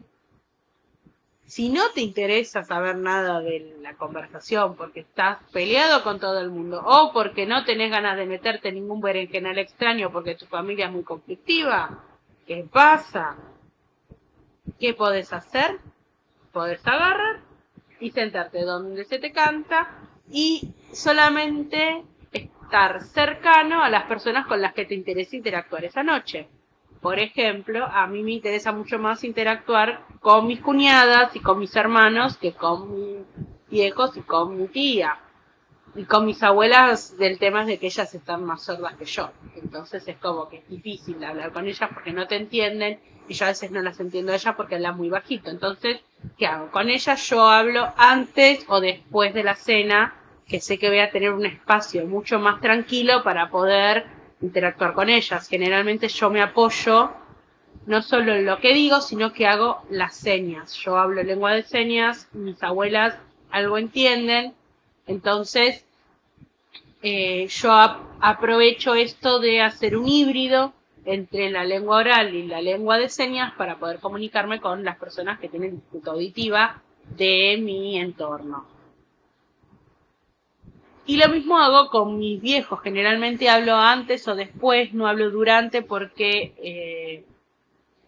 si 1.46 1.68
no 1.68 1.90
te 1.94 2.00
interesa 2.00 2.64
saber 2.64 2.96
nada 2.96 3.40
de 3.40 3.76
la 3.80 3.94
conversación 3.94 4.74
porque 4.76 5.00
estás 5.00 5.38
peleado 5.52 6.02
con 6.02 6.18
todo 6.18 6.40
el 6.40 6.50
mundo 6.50 6.82
o 6.84 7.12
porque 7.12 7.46
no 7.46 7.64
tenés 7.64 7.90
ganas 7.90 8.16
de 8.16 8.26
meterte 8.26 8.68
en 8.68 8.74
ningún 8.76 9.00
berenjenal 9.00 9.56
extraño 9.58 10.10
porque 10.10 10.34
tu 10.34 10.46
familia 10.46 10.86
es 10.86 10.92
muy 10.92 11.04
conflictiva, 11.04 12.02
¿qué 12.46 12.66
pasa? 12.70 13.36
¿Qué 14.80 14.94
podés 14.94 15.32
hacer? 15.32 15.78
Podés 16.52 16.84
agarrar 16.86 17.40
y 18.00 18.10
sentarte 18.10 18.62
donde 18.62 19.04
se 19.04 19.18
te 19.18 19.30
canta 19.32 19.88
y 20.28 20.74
solamente 20.92 22.02
estar 22.32 23.02
cercano 23.04 23.82
a 23.82 23.88
las 23.88 24.04
personas 24.04 24.46
con 24.46 24.60
las 24.60 24.74
que 24.74 24.84
te 24.84 24.94
interesa 24.94 25.36
interactuar 25.36 25.84
esa 25.84 26.02
noche. 26.02 26.48
Por 27.06 27.20
ejemplo, 27.20 27.86
a 27.86 28.08
mí 28.08 28.24
me 28.24 28.32
interesa 28.32 28.72
mucho 28.72 28.98
más 28.98 29.22
interactuar 29.22 30.00
con 30.18 30.48
mis 30.48 30.60
cuñadas 30.60 31.36
y 31.36 31.38
con 31.38 31.60
mis 31.60 31.76
hermanos 31.76 32.36
que 32.36 32.52
con 32.52 32.92
mis 32.92 33.18
viejos 33.70 34.16
y 34.16 34.22
con 34.22 34.60
mi 34.60 34.66
tía. 34.66 35.16
Y 35.94 36.02
con 36.02 36.26
mis 36.26 36.42
abuelas 36.42 37.16
del 37.16 37.38
tema 37.38 37.60
es 37.60 37.68
de 37.68 37.78
que 37.78 37.86
ellas 37.86 38.12
están 38.12 38.44
más 38.44 38.64
sordas 38.64 38.96
que 38.96 39.04
yo. 39.04 39.30
Entonces 39.54 40.08
es 40.08 40.16
como 40.16 40.48
que 40.48 40.56
es 40.56 40.68
difícil 40.68 41.22
hablar 41.22 41.52
con 41.52 41.68
ellas 41.68 41.88
porque 41.94 42.10
no 42.10 42.26
te 42.26 42.34
entienden 42.34 42.98
y 43.28 43.34
yo 43.34 43.44
a 43.44 43.50
veces 43.50 43.70
no 43.70 43.82
las 43.82 44.00
entiendo 44.00 44.32
a 44.32 44.34
ellas 44.34 44.56
porque 44.56 44.74
hablan 44.74 44.96
muy 44.96 45.08
bajito. 45.08 45.48
Entonces, 45.48 46.00
¿qué 46.36 46.48
hago? 46.48 46.72
Con 46.72 46.90
ellas 46.90 47.24
yo 47.30 47.46
hablo 47.46 47.86
antes 47.96 48.64
o 48.66 48.80
después 48.80 49.32
de 49.32 49.44
la 49.44 49.54
cena, 49.54 50.16
que 50.48 50.60
sé 50.60 50.76
que 50.76 50.88
voy 50.88 50.98
a 50.98 51.12
tener 51.12 51.30
un 51.30 51.46
espacio 51.46 52.04
mucho 52.04 52.40
más 52.40 52.60
tranquilo 52.60 53.22
para 53.22 53.48
poder 53.48 54.15
interactuar 54.40 54.94
con 54.94 55.08
ellas. 55.08 55.48
Generalmente 55.48 56.08
yo 56.08 56.30
me 56.30 56.42
apoyo 56.42 57.10
no 57.86 58.02
solo 58.02 58.34
en 58.34 58.46
lo 58.46 58.58
que 58.58 58.74
digo, 58.74 59.00
sino 59.00 59.32
que 59.32 59.46
hago 59.46 59.82
las 59.90 60.16
señas. 60.16 60.74
Yo 60.74 60.96
hablo 60.96 61.22
lengua 61.22 61.52
de 61.52 61.62
señas, 61.62 62.28
mis 62.32 62.62
abuelas 62.62 63.16
algo 63.50 63.78
entienden, 63.78 64.54
entonces 65.06 65.84
eh, 67.02 67.46
yo 67.46 67.70
aprovecho 68.20 68.94
esto 68.94 69.38
de 69.38 69.62
hacer 69.62 69.96
un 69.96 70.08
híbrido 70.08 70.72
entre 71.04 71.50
la 71.50 71.64
lengua 71.64 71.98
oral 71.98 72.34
y 72.34 72.42
la 72.48 72.60
lengua 72.60 72.98
de 72.98 73.08
señas 73.08 73.52
para 73.54 73.78
poder 73.78 74.00
comunicarme 74.00 74.60
con 74.60 74.84
las 74.84 74.96
personas 74.98 75.38
que 75.38 75.48
tienen 75.48 75.76
dificultad 75.76 76.14
auditiva 76.14 76.82
de 77.16 77.58
mi 77.62 77.98
entorno. 77.98 78.75
Y 81.08 81.18
lo 81.18 81.28
mismo 81.28 81.56
hago 81.58 81.88
con 81.88 82.18
mis 82.18 82.40
viejos. 82.40 82.80
Generalmente 82.82 83.48
hablo 83.48 83.76
antes 83.76 84.26
o 84.26 84.34
después, 84.34 84.92
no 84.92 85.06
hablo 85.06 85.30
durante 85.30 85.82
porque 85.82 86.52
eh, 86.58 87.24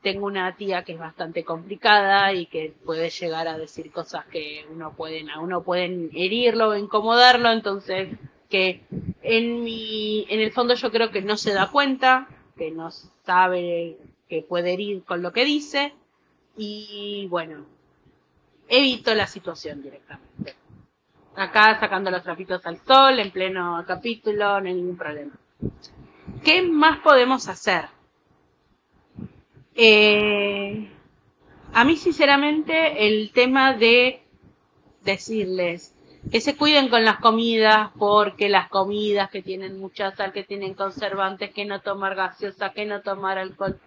tengo 0.03 0.27
una 0.27 0.57
tía 0.57 0.83
que 0.83 0.95
es 0.95 0.99
bastante 0.99 1.45
complicada 1.45 2.33
y 2.33 2.47
que 2.47 2.75
puede 2.85 3.11
llegar 3.11 3.47
a 3.47 3.57
decir 3.57 3.93
cosas 3.93 4.27
que 4.27 4.67
uno 4.69 4.95
pueden, 4.95 5.31
a 5.31 5.39
uno 5.39 5.63
pueden 5.63 6.11
herirlo 6.13 6.71
o 6.71 6.77
incomodarlo. 6.77 7.53
Entonces, 7.53 8.09
que 8.51 8.81
en 9.23 9.63
mi, 9.63 10.27
en 10.29 10.41
el 10.41 10.51
fondo 10.51 10.75
yo 10.75 10.91
creo 10.91 11.13
que 11.13 11.23
no 11.23 11.37
se 11.37 11.55
da 11.55 11.71
cuenta, 11.71 12.27
que 12.57 12.73
no 12.73 12.91
sabe 13.25 13.97
que 14.29 14.43
puede 14.43 14.73
herir 14.73 15.05
con 15.05 15.23
lo 15.23 15.33
que 15.33 15.45
dice. 15.45 15.95
Y 16.57 17.29
bueno, 17.31 17.65
evito 18.69 19.15
la 19.15 19.29
situación 19.29 19.83
directamente 19.83 20.28
acá 21.41 21.79
sacando 21.81 22.11
los 22.11 22.23
trapitos 22.23 22.65
al 22.67 22.79
sol, 22.85 23.19
en 23.19 23.31
pleno 23.31 23.85
capítulo, 23.87 24.61
no 24.61 24.69
hay 24.69 24.75
ningún 24.75 24.97
problema. 24.97 25.33
¿Qué 26.45 26.63
más 26.63 26.99
podemos 26.99 27.49
hacer? 27.49 27.87
Eh, 29.75 30.91
a 31.73 31.85
mí, 31.85 31.97
sinceramente, 31.97 33.07
el 33.07 33.31
tema 33.33 33.75
de 33.75 34.23
decirles 35.03 35.95
que 36.31 36.41
se 36.41 36.57
cuiden 36.57 36.89
con 36.89 37.05
las 37.05 37.19
comidas, 37.19 37.91
porque 37.99 38.49
las 38.49 38.69
comidas 38.69 39.31
que 39.31 39.43
tienen 39.43 39.79
mucha 39.79 40.15
sal, 40.15 40.33
que 40.33 40.45
tienen 40.45 40.75
conservantes, 40.75 41.53
que 41.53 41.65
no 41.65 41.81
tomar 41.81 42.15
gaseosa, 42.15 42.73
que 42.73 42.85
no 42.85 43.01
tomar 43.03 43.39
alcohol. 43.39 43.79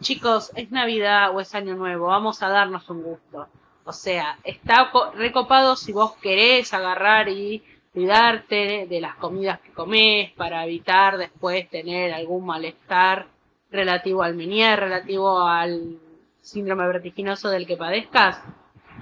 Chicos, 0.00 0.52
es 0.54 0.70
Navidad 0.70 1.34
o 1.34 1.40
es 1.40 1.54
Año 1.54 1.74
Nuevo, 1.74 2.06
vamos 2.06 2.42
a 2.42 2.48
darnos 2.48 2.88
un 2.90 3.02
gusto. 3.02 3.48
O 3.84 3.92
sea, 3.92 4.38
está 4.44 4.90
recopado 5.14 5.76
si 5.76 5.92
vos 5.92 6.12
querés 6.16 6.72
agarrar 6.74 7.28
y 7.28 7.62
cuidarte 7.92 8.86
de 8.88 9.00
las 9.00 9.16
comidas 9.16 9.60
que 9.60 9.72
comés 9.72 10.32
para 10.32 10.64
evitar 10.64 11.16
después 11.16 11.68
tener 11.70 12.12
algún 12.12 12.46
malestar 12.46 13.26
relativo 13.70 14.22
al 14.22 14.34
menier, 14.34 14.78
relativo 14.78 15.40
al 15.40 15.98
síndrome 16.40 16.86
vertiginoso 16.86 17.50
del 17.50 17.66
que 17.66 17.76
padezcas. 17.76 18.40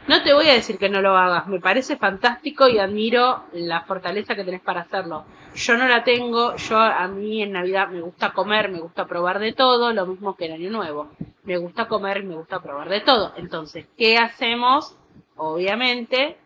No 0.08 0.22
te 0.22 0.32
voy 0.32 0.48
a 0.48 0.54
decir 0.54 0.78
que 0.78 0.88
no 0.88 1.02
lo 1.02 1.18
hagas, 1.18 1.46
me 1.48 1.60
parece 1.60 1.98
fantástico 1.98 2.66
y 2.66 2.78
admiro 2.78 3.44
la 3.52 3.82
fortaleza 3.82 4.34
que 4.34 4.42
tenés 4.42 4.62
para 4.62 4.80
hacerlo. 4.80 5.26
Yo 5.54 5.76
no 5.76 5.86
la 5.86 6.02
tengo, 6.02 6.56
yo 6.56 6.78
a 6.78 7.06
mí 7.08 7.42
en 7.42 7.52
Navidad 7.52 7.88
me 7.88 8.00
gusta 8.00 8.32
comer, 8.32 8.70
me 8.70 8.80
gusta 8.80 9.06
probar 9.06 9.38
de 9.38 9.52
todo, 9.52 9.92
lo 9.92 10.06
mismo 10.06 10.34
que 10.34 10.46
en 10.46 10.52
Año 10.52 10.70
Nuevo. 10.70 11.10
Me 11.42 11.58
gusta 11.58 11.88
comer 11.88 12.22
y 12.22 12.22
me 12.22 12.36
gusta 12.36 12.62
probar 12.62 12.88
de 12.88 13.02
todo. 13.02 13.34
Entonces, 13.36 13.86
¿qué 13.98 14.16
hacemos? 14.16 14.96
Obviamente, 15.36 16.38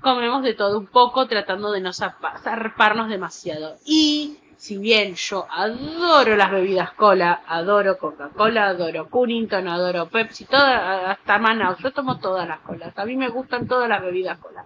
comemos 0.00 0.42
de 0.42 0.54
todo 0.54 0.80
un 0.80 0.88
poco 0.88 1.28
tratando 1.28 1.70
de 1.70 1.80
no 1.80 1.92
zarparnos 1.92 3.08
demasiado. 3.08 3.76
Y 3.84 4.36
si 4.56 4.78
bien 4.78 5.14
yo 5.14 5.46
adoro 5.50 6.34
las 6.36 6.50
bebidas 6.50 6.92
cola, 6.92 7.42
adoro 7.46 7.98
Coca-Cola, 7.98 8.68
adoro 8.68 9.08
Cunnington, 9.08 9.68
adoro 9.68 10.08
Pepsi, 10.08 10.46
toda, 10.46 11.10
hasta 11.10 11.38
Manao, 11.38 11.76
yo 11.76 11.92
tomo 11.92 12.18
todas 12.18 12.48
las 12.48 12.60
colas. 12.60 12.96
A 12.98 13.04
mí 13.04 13.16
me 13.16 13.28
gustan 13.28 13.68
todas 13.68 13.88
las 13.88 14.02
bebidas 14.02 14.38
cola. 14.38 14.64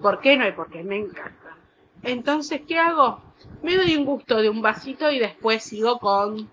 ¿Por 0.00 0.20
qué 0.20 0.36
no? 0.36 0.46
Y 0.46 0.52
porque 0.52 0.82
me 0.82 0.96
encantan. 0.96 1.54
Entonces, 2.02 2.62
¿qué 2.66 2.78
hago? 2.78 3.20
Me 3.62 3.76
doy 3.76 3.96
un 3.96 4.04
gusto 4.04 4.36
de 4.40 4.48
un 4.48 4.62
vasito 4.62 5.10
y 5.10 5.18
después 5.18 5.62
sigo 5.62 5.98
con 5.98 6.50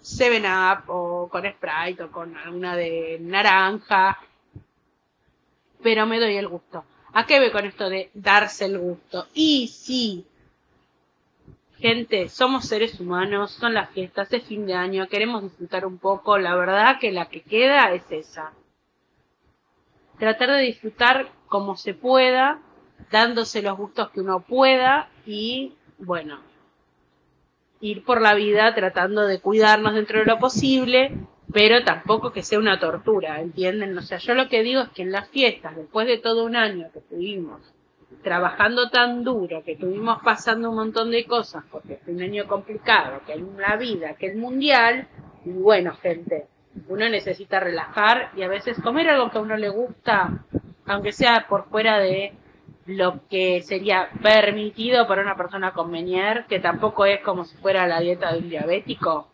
Seven 0.00 0.44
Up 0.44 0.84
o 0.88 1.28
con 1.28 1.42
Sprite 1.44 2.04
o 2.04 2.10
con 2.10 2.36
alguna 2.36 2.76
de 2.76 3.18
naranja. 3.20 4.18
Pero 5.82 6.06
me 6.06 6.18
doy 6.18 6.36
el 6.36 6.48
gusto. 6.48 6.84
¿A 7.12 7.26
qué 7.26 7.40
ve 7.40 7.50
con 7.50 7.64
esto 7.64 7.88
de 7.88 8.10
darse 8.14 8.66
el 8.66 8.78
gusto? 8.78 9.26
Y 9.34 9.68
sí, 9.68 10.26
Gente, 11.78 12.28
somos 12.28 12.64
seres 12.64 12.98
humanos, 12.98 13.52
son 13.52 13.72
las 13.72 13.90
fiestas, 13.90 14.32
es 14.32 14.42
fin 14.42 14.66
de 14.66 14.74
año, 14.74 15.06
queremos 15.06 15.44
disfrutar 15.44 15.86
un 15.86 15.98
poco, 15.98 16.36
la 16.36 16.56
verdad 16.56 16.98
que 16.98 17.12
la 17.12 17.28
que 17.28 17.42
queda 17.42 17.92
es 17.92 18.02
esa. 18.10 18.52
Tratar 20.18 20.50
de 20.50 20.62
disfrutar 20.62 21.28
como 21.46 21.76
se 21.76 21.94
pueda, 21.94 22.58
dándose 23.12 23.62
los 23.62 23.78
gustos 23.78 24.10
que 24.10 24.20
uno 24.20 24.40
pueda 24.40 25.08
y, 25.24 25.74
bueno, 25.98 26.40
ir 27.80 28.04
por 28.04 28.20
la 28.20 28.34
vida 28.34 28.74
tratando 28.74 29.24
de 29.28 29.40
cuidarnos 29.40 29.94
dentro 29.94 30.18
de 30.18 30.24
lo 30.24 30.40
posible, 30.40 31.12
pero 31.52 31.84
tampoco 31.84 32.32
que 32.32 32.42
sea 32.42 32.58
una 32.58 32.80
tortura, 32.80 33.40
¿entienden? 33.40 33.96
O 33.96 34.02
sea, 34.02 34.18
yo 34.18 34.34
lo 34.34 34.48
que 34.48 34.64
digo 34.64 34.80
es 34.80 34.88
que 34.88 35.02
en 35.02 35.12
las 35.12 35.28
fiestas, 35.28 35.76
después 35.76 36.08
de 36.08 36.18
todo 36.18 36.44
un 36.44 36.56
año 36.56 36.90
que 36.92 37.00
tuvimos 37.02 37.60
trabajando 38.22 38.90
tan 38.90 39.22
duro, 39.22 39.62
que 39.62 39.72
estuvimos 39.72 40.22
pasando 40.22 40.70
un 40.70 40.76
montón 40.76 41.10
de 41.10 41.24
cosas, 41.24 41.64
porque 41.70 41.94
es 41.94 42.00
un 42.08 42.20
año 42.20 42.46
complicado, 42.46 43.20
que 43.26 43.34
es 43.34 43.40
la 43.56 43.76
vida, 43.76 44.14
que 44.14 44.26
el 44.26 44.36
mundial, 44.36 45.08
y 45.44 45.50
bueno, 45.50 45.94
gente, 45.94 46.46
uno 46.88 47.08
necesita 47.08 47.60
relajar 47.60 48.30
y 48.36 48.42
a 48.42 48.48
veces 48.48 48.80
comer 48.80 49.08
algo 49.08 49.30
que 49.30 49.38
a 49.38 49.42
uno 49.42 49.56
le 49.56 49.68
gusta, 49.68 50.44
aunque 50.86 51.12
sea 51.12 51.46
por 51.48 51.68
fuera 51.68 51.98
de 51.98 52.32
lo 52.86 53.20
que 53.28 53.62
sería 53.62 54.08
permitido 54.22 55.06
para 55.06 55.22
una 55.22 55.36
persona 55.36 55.72
con 55.72 55.92
que 56.48 56.60
tampoco 56.60 57.04
es 57.04 57.20
como 57.20 57.44
si 57.44 57.56
fuera 57.58 57.86
la 57.86 58.00
dieta 58.00 58.32
de 58.32 58.38
un 58.38 58.48
diabético. 58.48 59.28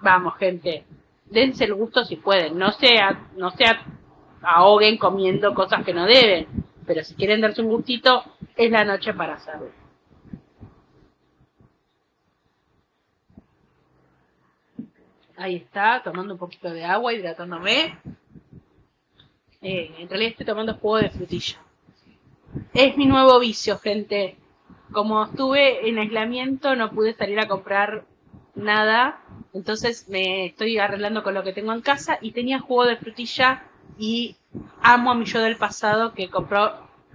Vamos, 0.00 0.36
gente, 0.36 0.84
dense 1.26 1.64
el 1.64 1.74
gusto 1.74 2.04
si 2.04 2.16
pueden, 2.16 2.58
no 2.58 2.72
sea, 2.72 3.28
no 3.36 3.50
sea 3.52 3.84
ahoguen 4.42 4.98
comiendo 4.98 5.54
cosas 5.54 5.84
que 5.84 5.94
no 5.94 6.06
deben. 6.06 6.46
Pero 6.88 7.04
si 7.04 7.14
quieren 7.14 7.42
darse 7.42 7.60
un 7.60 7.68
gustito, 7.68 8.24
es 8.56 8.70
la 8.70 8.82
noche 8.82 9.12
para 9.12 9.34
hacerlo. 9.34 9.70
Ahí 15.36 15.56
está, 15.56 16.02
tomando 16.02 16.32
un 16.32 16.38
poquito 16.38 16.70
de 16.70 16.84
agua, 16.84 17.12
hidratándome. 17.12 17.98
Eh, 19.60 19.94
en 19.98 20.08
realidad 20.08 20.30
estoy 20.30 20.46
tomando 20.46 20.74
jugo 20.76 20.96
de 20.96 21.10
frutilla. 21.10 21.58
Es 22.72 22.96
mi 22.96 23.04
nuevo 23.04 23.38
vicio, 23.38 23.78
gente. 23.78 24.38
Como 24.90 25.22
estuve 25.22 25.86
en 25.90 25.98
aislamiento, 25.98 26.74
no 26.74 26.90
pude 26.90 27.12
salir 27.12 27.38
a 27.38 27.48
comprar 27.48 28.06
nada. 28.54 29.20
Entonces 29.52 30.08
me 30.08 30.46
estoy 30.46 30.78
arreglando 30.78 31.22
con 31.22 31.34
lo 31.34 31.44
que 31.44 31.52
tengo 31.52 31.74
en 31.74 31.82
casa 31.82 32.18
y 32.22 32.32
tenía 32.32 32.60
jugo 32.60 32.86
de 32.86 32.96
frutilla 32.96 33.67
y 33.98 34.36
amo 34.80 35.10
a 35.10 35.14
mi 35.14 35.24
yo 35.24 35.40
del 35.40 35.56
pasado 35.56 36.14
que 36.14 36.30
compró 36.30 36.72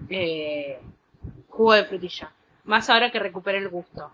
eh, 0.09 0.79
jugo 1.47 1.73
de 1.73 1.85
frutilla. 1.85 2.31
Más 2.65 2.89
ahora 2.89 3.11
que 3.11 3.19
recuperé 3.19 3.57
el 3.57 3.69
gusto. 3.69 4.11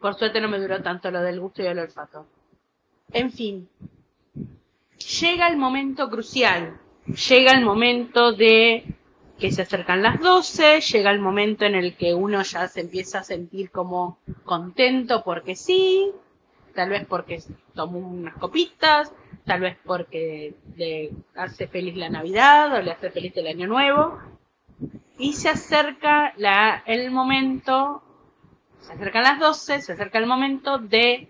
Por 0.00 0.14
suerte 0.14 0.40
no 0.40 0.48
me 0.48 0.58
duró 0.58 0.82
tanto 0.82 1.10
lo 1.10 1.20
del 1.20 1.40
gusto 1.40 1.62
y 1.62 1.66
el 1.66 1.78
olfato. 1.78 2.26
En 3.12 3.30
fin, 3.30 3.68
llega 5.20 5.48
el 5.48 5.56
momento 5.56 6.08
crucial, 6.08 6.78
llega 7.06 7.52
el 7.52 7.64
momento 7.64 8.32
de 8.32 8.84
que 9.38 9.50
se 9.50 9.62
acercan 9.62 10.02
las 10.02 10.20
12, 10.20 10.80
llega 10.80 11.10
el 11.10 11.20
momento 11.20 11.64
en 11.64 11.74
el 11.74 11.96
que 11.96 12.14
uno 12.14 12.42
ya 12.42 12.68
se 12.68 12.80
empieza 12.80 13.20
a 13.20 13.24
sentir 13.24 13.70
como 13.70 14.18
contento 14.44 15.22
porque 15.24 15.56
sí, 15.56 16.10
tal 16.74 16.90
vez 16.90 17.06
porque 17.06 17.42
tomó 17.74 17.98
unas 17.98 18.34
copitas, 18.36 19.12
tal 19.44 19.60
vez 19.60 19.76
porque 19.84 20.54
le 20.76 21.10
hace 21.34 21.66
feliz 21.66 21.96
la 21.96 22.08
Navidad 22.08 22.74
o 22.74 22.82
le 22.82 22.92
hace 22.92 23.10
feliz 23.10 23.36
el 23.36 23.46
Año 23.46 23.66
Nuevo. 23.66 24.18
Y 25.18 25.34
se 25.34 25.48
acerca 25.48 26.34
el 26.86 27.10
momento, 27.10 28.02
se 28.80 28.92
acercan 28.92 29.22
las 29.22 29.38
12, 29.38 29.80
se 29.80 29.92
acerca 29.92 30.18
el 30.18 30.26
momento 30.26 30.78
de 30.78 31.28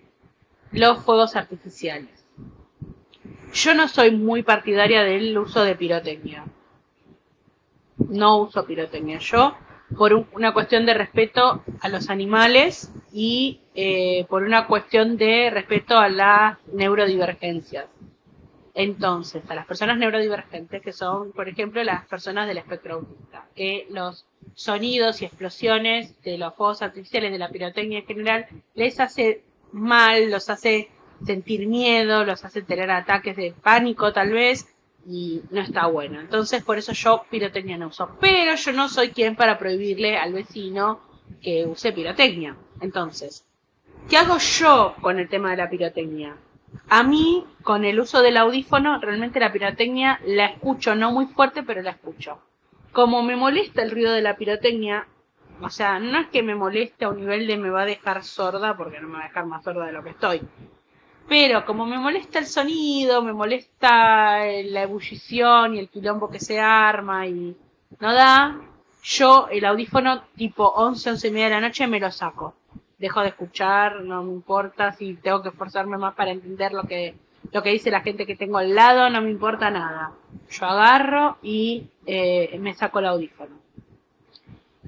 los 0.73 1.05
fuegos 1.05 1.37
artificiales. 1.37 2.25
Yo 3.53 3.75
no 3.75 3.87
soy 3.89 4.11
muy 4.11 4.43
partidaria 4.43 5.05
del 5.05 5.37
uso 5.39 5.63
de 5.63 5.77
pirotecnia. 5.77 6.45
No 7.97 8.39
uso 8.39 8.67
pirotecnia. 8.67 9.19
Yo, 9.19 9.57
por 9.97 10.27
una 10.33 10.53
cuestión 10.53 10.87
de 10.87 10.95
respeto 10.95 11.63
a 11.81 11.89
los 11.89 12.11
animales 12.11 12.93
y 13.13 13.61
eh, 13.75 14.27
por 14.29 14.43
una 14.43 14.67
cuestión 14.67 15.17
de 15.17 15.51
respeto 15.51 15.99
a 15.99 16.09
las 16.09 16.59
neurodivergencias. 16.73 17.87
Entonces, 18.75 19.43
a 19.49 19.55
las 19.55 19.67
personas 19.67 19.99
neurodivergentes, 19.99 20.83
que 20.83 20.93
son, 20.93 21.31
por 21.31 21.49
ejemplo, 21.49 21.83
las 21.85 22.07
personas 22.07 22.49
del 22.49 22.59
espectro 22.59 22.95
autista, 22.95 23.47
que 23.55 23.87
los 23.89 24.27
sonidos 24.55 25.23
y 25.23 25.27
explosiones 25.27 26.21
de 26.23 26.39
los 26.39 26.55
fuegos 26.55 26.83
artificiales, 26.83 27.31
de 27.31 27.39
la 27.39 27.51
pirotecnia 27.51 28.01
en 28.01 28.07
general, 28.07 28.47
les 28.75 28.99
hace 28.99 29.43
mal, 29.71 30.29
los 30.29 30.51
hace 30.51 30.91
sentir 31.25 31.69
miedo, 31.69 32.25
los 32.25 32.45
hace 32.45 32.63
tener 32.63 32.91
ataques 32.91 33.37
de 33.37 33.55
pánico 33.63 34.13
tal 34.13 34.33
vez, 34.33 34.74
y 35.07 35.43
no 35.51 35.61
está 35.61 35.87
bueno. 35.87 36.21
Entonces 36.21 36.63
por 36.63 36.79
eso 36.79 36.93
yo 36.93 37.25
pirotecnia 37.31 37.77
no 37.77 37.89
uso. 37.89 38.17
Pero 38.21 38.55
yo 38.55 38.73
no 38.73 38.89
soy 38.89 39.11
quien 39.11 39.37
para 39.37 39.59
prohibirle 39.59 40.17
al 40.17 40.33
vecino 40.33 41.01
que 41.43 41.67
use 41.67 41.93
pirotecnia. 41.93 42.57
Entonces, 42.81 43.47
¿qué 44.09 44.17
hago 44.17 44.39
yo 44.39 44.95
con 45.01 45.19
el 45.19 45.29
tema 45.29 45.51
de 45.51 45.57
la 45.57 45.71
pirotecnia? 45.71 46.37
A 46.89 47.03
mí, 47.03 47.47
con 47.63 47.85
el 47.85 48.01
uso 48.01 48.21
del 48.21 48.37
audífono, 48.37 48.99
realmente 49.01 49.41
la 49.41 49.53
pirotecnia 49.53 50.21
la 50.27 50.47
escucho, 50.47 50.95
no 50.95 51.13
muy 51.13 51.27
fuerte, 51.27 51.63
pero 51.63 51.83
la 51.83 51.91
escucho. 51.91 52.39
Como 52.93 53.23
me 53.23 53.37
molesta 53.37 53.83
el 53.83 53.91
ruido 53.91 54.13
de 54.13 54.23
la 54.23 54.37
pirotecnia, 54.37 55.07
o 55.61 55.71
sea, 55.71 55.99
no 55.99 56.19
es 56.19 56.27
que 56.29 56.43
me 56.43 56.55
moleste 56.55 57.05
a 57.05 57.11
un 57.11 57.21
nivel 57.21 57.47
de 57.47 57.57
me 57.57 57.71
va 57.71 57.83
a 57.83 57.87
dejar 57.87 58.25
sorda, 58.25 58.77
porque 58.77 59.01
no 59.01 59.09
me 59.09 59.19
va 59.19 59.25
a 59.25 59.29
dejar 59.29 59.47
más 59.47 59.63
sorda 59.63 59.87
de 59.87 59.93
lo 59.93 60.03
que 60.03 60.11
estoy. 60.11 60.41
Pero 61.29 61.65
como 61.65 61.87
me 61.87 61.99
molesta 61.99 62.39
el 62.39 62.47
sonido, 62.47 63.23
me 63.23 63.33
molesta 63.33 64.45
la 64.47 64.83
ebullición 64.83 65.75
y 65.75 65.79
el 65.79 65.89
quilombo 65.89 66.31
que 66.31 66.39
se 66.39 66.61
arma 66.61 67.27
y 67.27 67.57
no 68.01 68.13
da, 68.13 68.61
yo 69.03 69.49
el 69.51 69.65
audífono 69.65 70.23
tipo 70.37 70.67
11, 70.67 71.11
11 71.11 71.29
y 71.29 71.31
media 71.31 71.47
de 71.47 71.51
la 71.53 71.61
noche 71.61 71.87
me 71.87 72.01
lo 72.01 72.11
saco. 72.11 72.55
Dejo 72.99 73.21
de 73.21 73.29
escuchar, 73.29 74.03
no 74.03 74.23
me 74.23 74.33
importa 74.33 74.93
si 74.93 75.15
tengo 75.15 75.43
que 75.43 75.49
esforzarme 75.49 75.99
más 75.99 76.15
para 76.15 76.31
entender 76.31 76.73
lo 76.73 76.85
que, 76.85 77.15
lo 77.53 77.63
que 77.63 77.71
dice 77.71 77.91
la 77.91 78.01
gente 78.01 78.27
que 78.27 78.37
tengo 78.37 78.59
al 78.59 78.75
lado, 78.75 79.11
no 79.11 79.21
me 79.21 79.31
importa 79.31 79.71
nada. 79.71 80.13
Yo 80.51 80.67
agarro 80.67 81.39
y 81.43 81.87
eh, 82.07 82.57
me 82.61 82.75
saco 82.75 83.01
el 83.01 83.07
audífono. 83.07 83.57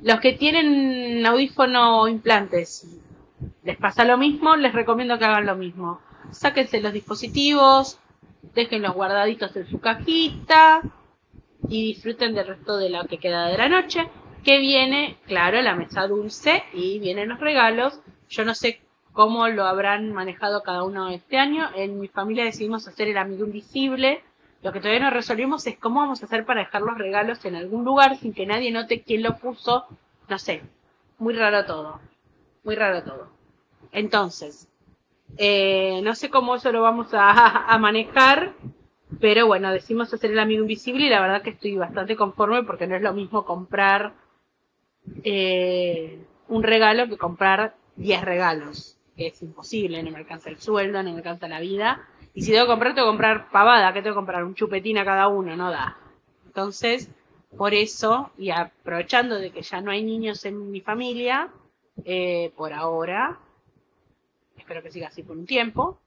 Los 0.02 0.20
que 0.20 0.34
tienen 0.34 1.24
audífono 1.26 2.06
implantes, 2.08 2.86
les 3.64 3.76
pasa 3.76 4.04
lo 4.04 4.18
mismo, 4.18 4.56
les 4.56 4.72
recomiendo 4.72 5.18
que 5.18 5.24
hagan 5.24 5.46
lo 5.46 5.56
mismo. 5.56 6.00
Sáquense 6.30 6.80
los 6.80 6.92
dispositivos, 6.92 7.98
déjenlos 8.54 8.94
guardaditos 8.94 9.54
en 9.56 9.66
su 9.68 9.80
cajita 9.80 10.82
y 11.68 11.94
disfruten 11.94 12.34
del 12.34 12.46
resto 12.46 12.76
de 12.76 12.90
lo 12.90 13.04
que 13.06 13.18
queda 13.18 13.48
de 13.48 13.58
la 13.58 13.68
noche. 13.68 14.08
Que 14.44 14.58
viene, 14.58 15.18
claro, 15.26 15.60
la 15.62 15.74
mesa 15.74 16.06
dulce 16.06 16.62
y 16.72 16.98
vienen 17.00 17.28
los 17.28 17.40
regalos. 17.40 18.00
Yo 18.28 18.44
no 18.44 18.54
sé 18.54 18.80
cómo 19.12 19.48
lo 19.48 19.64
habrán 19.64 20.12
manejado 20.12 20.62
cada 20.62 20.84
uno 20.84 21.08
este 21.08 21.38
año. 21.38 21.68
En 21.74 21.98
mi 21.98 22.08
familia 22.08 22.44
decidimos 22.44 22.86
hacer 22.86 23.08
el 23.08 23.18
amigo 23.18 23.44
invisible 23.44 24.22
lo 24.66 24.72
que 24.72 24.80
todavía 24.80 25.04
no 25.04 25.10
resolvimos 25.10 25.64
es 25.68 25.78
cómo 25.78 26.00
vamos 26.00 26.22
a 26.22 26.26
hacer 26.26 26.44
para 26.44 26.60
dejar 26.60 26.82
los 26.82 26.98
regalos 26.98 27.44
en 27.44 27.54
algún 27.54 27.84
lugar 27.84 28.16
sin 28.16 28.32
que 28.32 28.46
nadie 28.46 28.72
note 28.72 29.02
quién 29.02 29.22
lo 29.22 29.36
puso. 29.36 29.86
No 30.28 30.38
sé. 30.40 30.60
Muy 31.18 31.34
raro 31.34 31.64
todo. 31.66 32.00
Muy 32.64 32.74
raro 32.74 33.04
todo. 33.04 33.28
Entonces, 33.92 34.68
eh, 35.38 36.00
no 36.02 36.14
sé 36.14 36.30
cómo 36.30 36.56
eso 36.56 36.72
lo 36.72 36.82
vamos 36.82 37.08
a, 37.12 37.76
manejar, 37.78 38.54
pero 39.20 39.46
bueno, 39.46 39.72
decimos 39.72 40.12
hacer 40.12 40.30
el 40.32 40.38
amigo 40.38 40.62
invisible 40.62 41.06
y 41.06 41.10
la 41.10 41.20
verdad 41.20 41.42
que 41.42 41.50
estoy 41.50 41.76
bastante 41.76 42.16
conforme 42.16 42.62
porque 42.62 42.86
no 42.86 42.96
es 42.96 43.02
lo 43.02 43.12
mismo 43.12 43.44
comprar 43.44 44.14
eh, 45.22 46.18
un 46.48 46.62
regalo 46.62 47.08
que 47.08 47.16
comprar 47.16 47.74
10 47.96 48.24
regalos, 48.24 48.98
es 49.16 49.42
imposible, 49.42 50.02
no 50.02 50.10
me 50.10 50.18
alcanza 50.18 50.50
el 50.50 50.58
sueldo, 50.58 51.02
no 51.02 51.10
me 51.10 51.18
alcanza 51.18 51.48
la 51.48 51.60
vida. 51.60 52.06
Y 52.34 52.42
si 52.42 52.52
tengo 52.52 52.66
que 52.66 52.72
comprar, 52.72 52.94
tengo 52.94 53.06
que 53.06 53.12
comprar 53.12 53.50
pavada, 53.50 53.92
que 53.92 54.02
tengo 54.02 54.14
que 54.14 54.18
comprar 54.18 54.44
un 54.44 54.54
chupetín 54.54 54.98
a 54.98 55.04
cada 55.04 55.28
uno, 55.28 55.56
no 55.56 55.70
da. 55.70 55.96
Entonces, 56.44 57.10
por 57.56 57.72
eso, 57.72 58.30
y 58.36 58.50
aprovechando 58.50 59.36
de 59.36 59.50
que 59.50 59.62
ya 59.62 59.80
no 59.80 59.90
hay 59.90 60.04
niños 60.04 60.44
en 60.44 60.70
mi 60.70 60.80
familia, 60.82 61.48
eh, 62.04 62.52
por 62.56 62.74
ahora, 62.74 63.38
espero 64.56 64.82
que 64.82 64.90
siga 64.90 65.08
así 65.08 65.22
por 65.22 65.36
un 65.36 65.46
tiempo, 65.46 66.00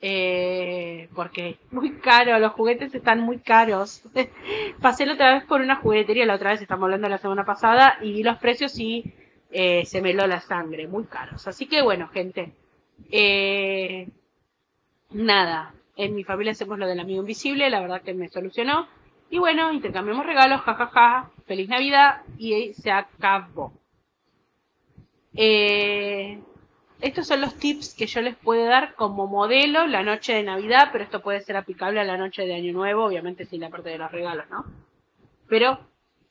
eh, 0.00 1.08
porque 1.14 1.58
muy 1.70 1.98
caro, 1.98 2.38
los 2.38 2.52
juguetes 2.52 2.94
están 2.94 3.20
muy 3.20 3.38
caros. 3.38 4.02
Pasé 4.80 5.06
la 5.06 5.14
otra 5.14 5.34
vez 5.34 5.44
por 5.44 5.60
una 5.60 5.76
juguetería, 5.76 6.26
la 6.26 6.34
otra 6.34 6.50
vez 6.50 6.62
estamos 6.62 6.84
hablando 6.84 7.08
la 7.08 7.18
semana 7.18 7.44
pasada, 7.44 7.98
y 8.02 8.12
vi 8.12 8.22
los 8.22 8.38
precios 8.38 8.78
y 8.78 9.12
eh, 9.50 9.84
se 9.86 10.02
me 10.02 10.14
la 10.14 10.40
sangre, 10.40 10.86
muy 10.86 11.04
caros. 11.04 11.46
Así 11.48 11.66
que 11.66 11.82
bueno, 11.82 12.08
gente, 12.08 12.52
eh, 13.10 14.08
nada, 15.10 15.74
en 15.96 16.14
mi 16.14 16.24
familia 16.24 16.52
hacemos 16.52 16.78
lo 16.78 16.86
del 16.86 17.00
amigo 17.00 17.20
invisible, 17.20 17.70
la 17.70 17.80
verdad 17.80 18.02
que 18.02 18.14
me 18.14 18.28
solucionó. 18.28 18.88
Y 19.30 19.38
bueno, 19.38 19.72
intercambiamos 19.72 20.24
regalos, 20.24 20.62
jajaja, 20.62 21.30
feliz 21.46 21.68
Navidad 21.68 22.22
y 22.38 22.72
se 22.74 22.90
acabó. 22.90 23.72
Eh, 25.34 26.40
estos 27.00 27.26
son 27.26 27.40
los 27.40 27.54
tips 27.54 27.94
que 27.94 28.06
yo 28.06 28.20
les 28.20 28.36
puedo 28.36 28.64
dar 28.64 28.94
como 28.94 29.26
modelo 29.26 29.86
la 29.86 30.02
noche 30.02 30.34
de 30.34 30.42
Navidad, 30.42 30.88
pero 30.92 31.04
esto 31.04 31.22
puede 31.22 31.40
ser 31.40 31.56
aplicable 31.56 32.00
a 32.00 32.04
la 32.04 32.16
noche 32.16 32.44
de 32.46 32.54
Año 32.54 32.72
Nuevo, 32.72 33.04
obviamente 33.04 33.44
sin 33.46 33.60
la 33.60 33.70
parte 33.70 33.90
de 33.90 33.98
los 33.98 34.10
regalos, 34.10 34.46
¿no? 34.50 34.64
Pero, 35.48 35.78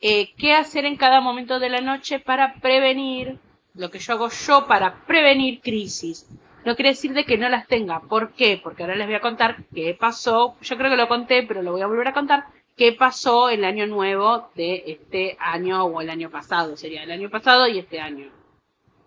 eh, 0.02 0.34
¿qué 0.38 0.54
hacer 0.54 0.86
en 0.86 0.98
cada 0.98 1.22
momento 1.22 1.60
de 1.60 1.70
la 1.70 1.82
noche 1.82 2.20
para 2.20 2.56
prevenir, 2.56 3.40
lo 3.74 3.90
que 3.90 4.00
yo 4.00 4.14
hago 4.14 4.30
yo 4.30 4.68
para 4.68 5.06
prevenir 5.06 5.62
crisis? 5.62 6.28
no 6.68 6.76
quiere 6.76 6.90
decir 6.90 7.14
de 7.14 7.24
que 7.24 7.38
no 7.38 7.48
las 7.48 7.66
tenga. 7.66 8.02
¿Por 8.02 8.34
qué? 8.34 8.60
Porque 8.62 8.84
ahora 8.84 8.98
les 8.98 9.08
voy 9.08 9.16
a 9.16 9.22
contar 9.22 9.64
qué 9.74 9.96
pasó. 9.98 10.58
Yo 10.62 10.78
creo 10.78 10.92
que 10.92 10.98
lo 10.98 11.08
conté, 11.08 11.44
pero 11.44 11.62
lo 11.62 11.72
voy 11.72 11.82
a 11.82 11.88
volver 11.88 12.10
a 12.10 12.14
contar. 12.14 12.44
¿Qué 12.76 12.92
pasó 12.92 13.50
el 13.50 13.64
año 13.64 13.88
nuevo 13.88 14.50
de 14.54 14.84
este 14.86 15.38
año 15.40 15.86
o 15.86 16.02
el 16.02 16.10
año 16.10 16.30
pasado? 16.30 16.76
Sería 16.76 17.04
el 17.04 17.12
año 17.12 17.30
pasado 17.30 17.70
y 17.70 17.80
este 17.80 18.02
año. 18.02 18.30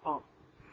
Oh. 0.03 0.23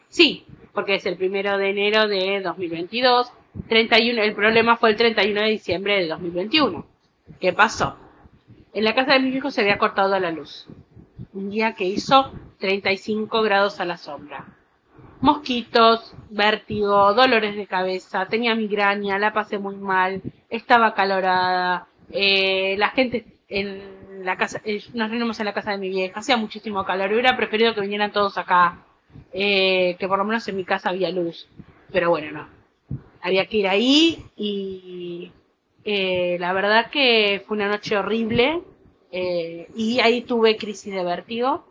Sí, 0.07 0.45
porque 0.77 0.93
es 0.93 1.07
el 1.07 1.17
primero 1.17 1.57
de 1.57 1.71
enero 1.71 2.07
de 2.07 2.39
2022. 2.39 3.31
31, 3.67 4.21
el 4.21 4.35
problema 4.35 4.77
fue 4.77 4.91
el 4.91 4.95
31 4.95 5.41
de 5.41 5.47
diciembre 5.47 5.99
de 5.99 6.07
2021. 6.07 6.85
¿Qué 7.39 7.51
pasó? 7.51 7.97
En 8.73 8.83
la 8.83 8.93
casa 8.93 9.13
de 9.13 9.21
mi 9.21 9.29
hijo 9.35 9.49
se 9.49 9.61
había 9.61 9.79
cortado 9.79 10.19
la 10.19 10.29
luz. 10.29 10.67
Un 11.33 11.49
día 11.49 11.73
que 11.73 11.85
hizo 11.85 12.31
35 12.59 13.41
grados 13.41 13.79
a 13.79 13.85
la 13.85 13.97
sombra 13.97 14.45
mosquitos, 15.19 16.13
vértigo, 16.29 17.11
dolores 17.15 17.55
de 17.55 17.65
cabeza, 17.65 18.27
tenía 18.27 18.53
migraña, 18.53 19.17
la 19.17 19.33
pasé 19.33 19.57
muy 19.57 19.75
mal, 19.77 20.21
estaba 20.47 20.93
calorada, 20.93 21.87
Eh, 22.11 22.75
la 22.77 22.89
gente 22.89 23.25
en 23.49 24.23
la 24.23 24.37
casa, 24.37 24.61
eh, 24.63 24.79
nos 24.93 25.09
reunimos 25.09 25.39
en 25.39 25.45
la 25.47 25.53
casa 25.53 25.71
de 25.71 25.77
mi 25.79 25.89
vieja, 25.89 26.19
hacía 26.19 26.37
muchísimo 26.37 26.85
calor, 26.85 27.11
hubiera 27.11 27.35
preferido 27.35 27.73
que 27.73 27.81
vinieran 27.81 28.11
todos 28.13 28.37
acá, 28.37 28.86
eh, 29.33 29.95
que 29.99 30.07
por 30.07 30.17
lo 30.17 30.25
menos 30.25 30.47
en 30.47 30.57
mi 30.57 30.63
casa 30.63 30.89
había 30.89 31.09
luz, 31.09 31.47
pero 31.91 32.09
bueno, 32.09 32.31
no, 32.31 32.57
había 33.21 33.45
que 33.45 33.57
ir 33.57 33.67
ahí 33.67 34.25
y 34.35 35.31
eh, 35.83 36.37
la 36.39 36.53
verdad 36.53 36.89
que 36.89 37.43
fue 37.47 37.57
una 37.57 37.67
noche 37.67 37.97
horrible 37.97 38.61
eh, 39.11 39.69
y 39.75 39.99
ahí 39.99 40.21
tuve 40.21 40.57
crisis 40.57 40.93
de 40.93 41.03
vértigo, 41.03 41.65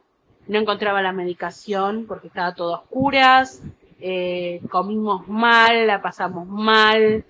no 0.48 0.58
encontraba 0.58 1.02
la 1.02 1.12
medicación 1.12 2.06
porque 2.06 2.28
estaba 2.28 2.54
todo 2.54 2.74
a 2.74 2.78
oscuras, 2.80 3.62
eh, 4.00 4.60
comimos 4.70 5.28
mal, 5.28 5.86
la 5.86 6.02
pasamos 6.02 6.46
mal, 6.46 7.24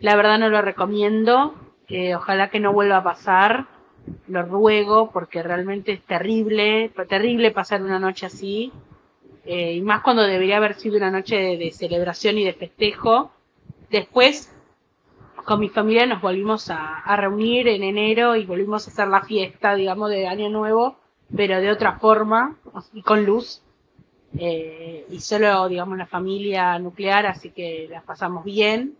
la 0.00 0.16
verdad 0.16 0.38
no 0.38 0.48
lo 0.48 0.62
recomiendo, 0.62 1.54
ojalá 2.16 2.50
que 2.50 2.60
no 2.60 2.72
vuelva 2.72 2.98
a 2.98 3.04
pasar, 3.04 3.66
lo 4.26 4.42
ruego 4.42 5.10
porque 5.10 5.42
realmente 5.42 5.92
es 5.92 6.02
terrible, 6.02 6.90
terrible 7.08 7.50
pasar 7.50 7.82
una 7.82 7.98
noche 7.98 8.26
así, 8.26 8.72
eh, 9.44 9.74
y 9.74 9.80
más 9.80 10.02
cuando 10.02 10.22
debería 10.22 10.58
haber 10.58 10.74
sido 10.74 10.96
una 10.96 11.10
noche 11.10 11.36
de, 11.36 11.72
celebración 11.72 12.38
y 12.38 12.44
de 12.44 12.52
festejo. 12.52 13.30
Después, 13.90 14.54
con 15.44 15.60
mi 15.60 15.70
familia 15.70 16.04
nos 16.04 16.20
volvimos 16.20 16.70
a, 16.70 16.98
a 16.98 17.16
reunir 17.16 17.68
en 17.68 17.82
enero 17.82 18.36
y 18.36 18.44
volvimos 18.44 18.86
a 18.86 18.90
hacer 18.90 19.08
la 19.08 19.22
fiesta, 19.22 19.74
digamos, 19.74 20.10
de 20.10 20.26
Año 20.26 20.50
Nuevo, 20.50 20.98
pero 21.34 21.60
de 21.60 21.70
otra 21.70 21.98
forma 21.98 22.56
y 22.92 23.02
con 23.02 23.24
luz. 23.24 23.62
Eh, 24.36 25.06
y 25.10 25.20
solo, 25.20 25.68
digamos, 25.68 25.96
la 25.96 26.06
familia 26.06 26.78
nuclear, 26.78 27.26
así 27.26 27.50
que 27.50 27.88
las 27.90 28.04
pasamos 28.04 28.44
bien. 28.44 28.96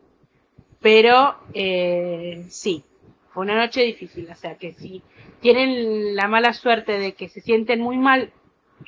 Pero 0.81 1.37
eh, 1.55 2.47
sí, 2.49 2.85
fue 3.33 3.45
una 3.45 3.57
noche 3.57 3.83
difícil, 3.83 4.29
o 4.31 4.35
sea 4.35 4.57
que 4.57 4.73
si 4.73 5.03
tienen 5.41 6.17
la 6.17 6.29
mala 6.29 6.53
suerte 6.53 6.99
de 6.99 7.13
que 7.13 7.29
se 7.29 7.41
sienten 7.41 7.81
muy 7.81 7.99
mal, 7.99 8.33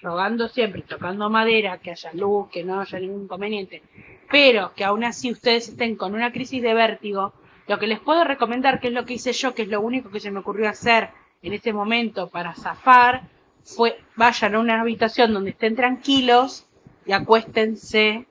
rogando 0.03 0.49
siempre, 0.49 0.83
tocando 0.83 1.29
madera, 1.31 1.79
que 1.79 1.91
haya 1.91 2.13
luz, 2.15 2.49
que 2.51 2.65
no 2.65 2.81
haya 2.81 2.99
ningún 2.99 3.25
inconveniente, 3.25 3.83
pero 4.31 4.73
que 4.75 4.85
aún 4.85 5.05
así 5.05 5.31
ustedes 5.31 5.69
estén 5.69 5.97
con 5.97 6.15
una 6.15 6.33
crisis 6.33 6.63
de 6.63 6.75
vértigo, 6.75 7.33
lo 7.69 7.79
que 7.79 7.87
les 7.87 8.01
puedo 8.01 8.25
recomendar, 8.25 8.81
que 8.81 8.89
es 8.89 8.95
lo 8.95 9.05
que 9.05 9.15
hice 9.15 9.33
yo, 9.33 9.55
que 9.55 9.63
es 9.63 9.69
lo 9.69 9.81
único 9.81 10.11
que 10.11 10.21
se 10.21 10.31
me 10.31 10.41
ocurrió 10.41 10.69
hacer 10.69 11.11
en 11.43 11.53
ese 11.53 11.73
momento 11.73 12.29
para 12.29 12.55
zafar, 12.55 13.23
fue 13.63 13.99
vayan 14.17 14.55
a 14.55 14.61
una 14.61 14.81
habitación 14.81 15.33
donde 15.33 15.51
estén 15.51 15.77
tranquilos 15.77 16.67
y 17.07 17.13
acuéstense 17.13 18.27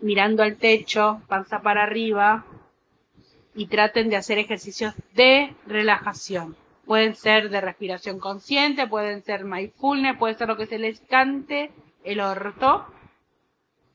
mirando 0.00 0.42
al 0.42 0.56
techo, 0.56 1.22
panza 1.28 1.62
para 1.62 1.82
arriba 1.82 2.44
y 3.54 3.66
traten 3.66 4.10
de 4.10 4.16
hacer 4.16 4.38
ejercicios 4.38 4.94
de 5.14 5.54
relajación. 5.66 6.56
Pueden 6.84 7.14
ser 7.14 7.50
de 7.50 7.60
respiración 7.60 8.18
consciente, 8.18 8.86
pueden 8.86 9.22
ser 9.22 9.44
mindfulness, 9.44 10.18
puede 10.18 10.34
ser 10.34 10.48
lo 10.48 10.56
que 10.56 10.66
se 10.66 10.78
les 10.78 11.00
cante 11.00 11.70
el 12.04 12.20
orto, 12.20 12.86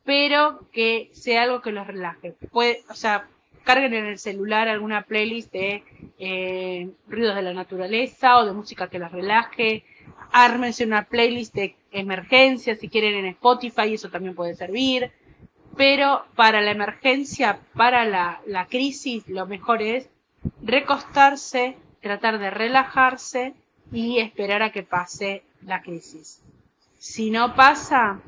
pero 0.04 0.62
que 0.72 1.10
sea 1.14 1.44
algo 1.44 1.62
que 1.62 1.72
los 1.72 1.86
relaje. 1.86 2.34
Puede, 2.52 2.84
o 2.90 2.96
sea, 2.96 3.28
carguen 3.64 3.94
en 3.94 4.06
el 4.06 4.18
celular 4.18 4.68
alguna 4.68 5.04
playlist 5.04 5.52
de 5.52 5.84
eh, 6.18 6.90
ruidos 7.08 7.36
de 7.36 7.44
la 7.44 7.54
naturaleza 7.54 8.40
o 8.40 8.46
de 8.46 8.54
música 8.54 8.90
que 8.90 8.98
los 8.98 9.12
relaje. 9.12 9.84
Ármense 10.32 10.86
una 10.86 11.04
playlist 11.06 11.54
de 11.54 11.76
emergencia 11.92 12.76
si 12.76 12.90
quieren 12.90 13.14
en 13.16 13.26
Spotify, 13.28 13.94
eso 13.94 14.10
también 14.10 14.34
puede 14.34 14.56
servir. 14.56 15.12
Pero 15.80 16.26
para 16.36 16.60
la 16.60 16.72
emergencia, 16.72 17.62
para 17.74 18.04
la, 18.04 18.68
crisis, 18.70 19.26
lo 19.30 19.46
mejor 19.46 19.82
es 19.82 20.10
recostarse, 20.62 21.78
tratar 22.02 22.38
de 22.38 22.50
relajarse 22.50 23.54
y 23.90 24.20
esperar 24.20 24.62
a 24.62 24.74
que 24.74 24.84
pase 24.84 25.42
la 25.62 25.82
crisis. 25.82 26.44
Si 26.98 27.32
no 27.32 27.56
pasa, 27.56 28.20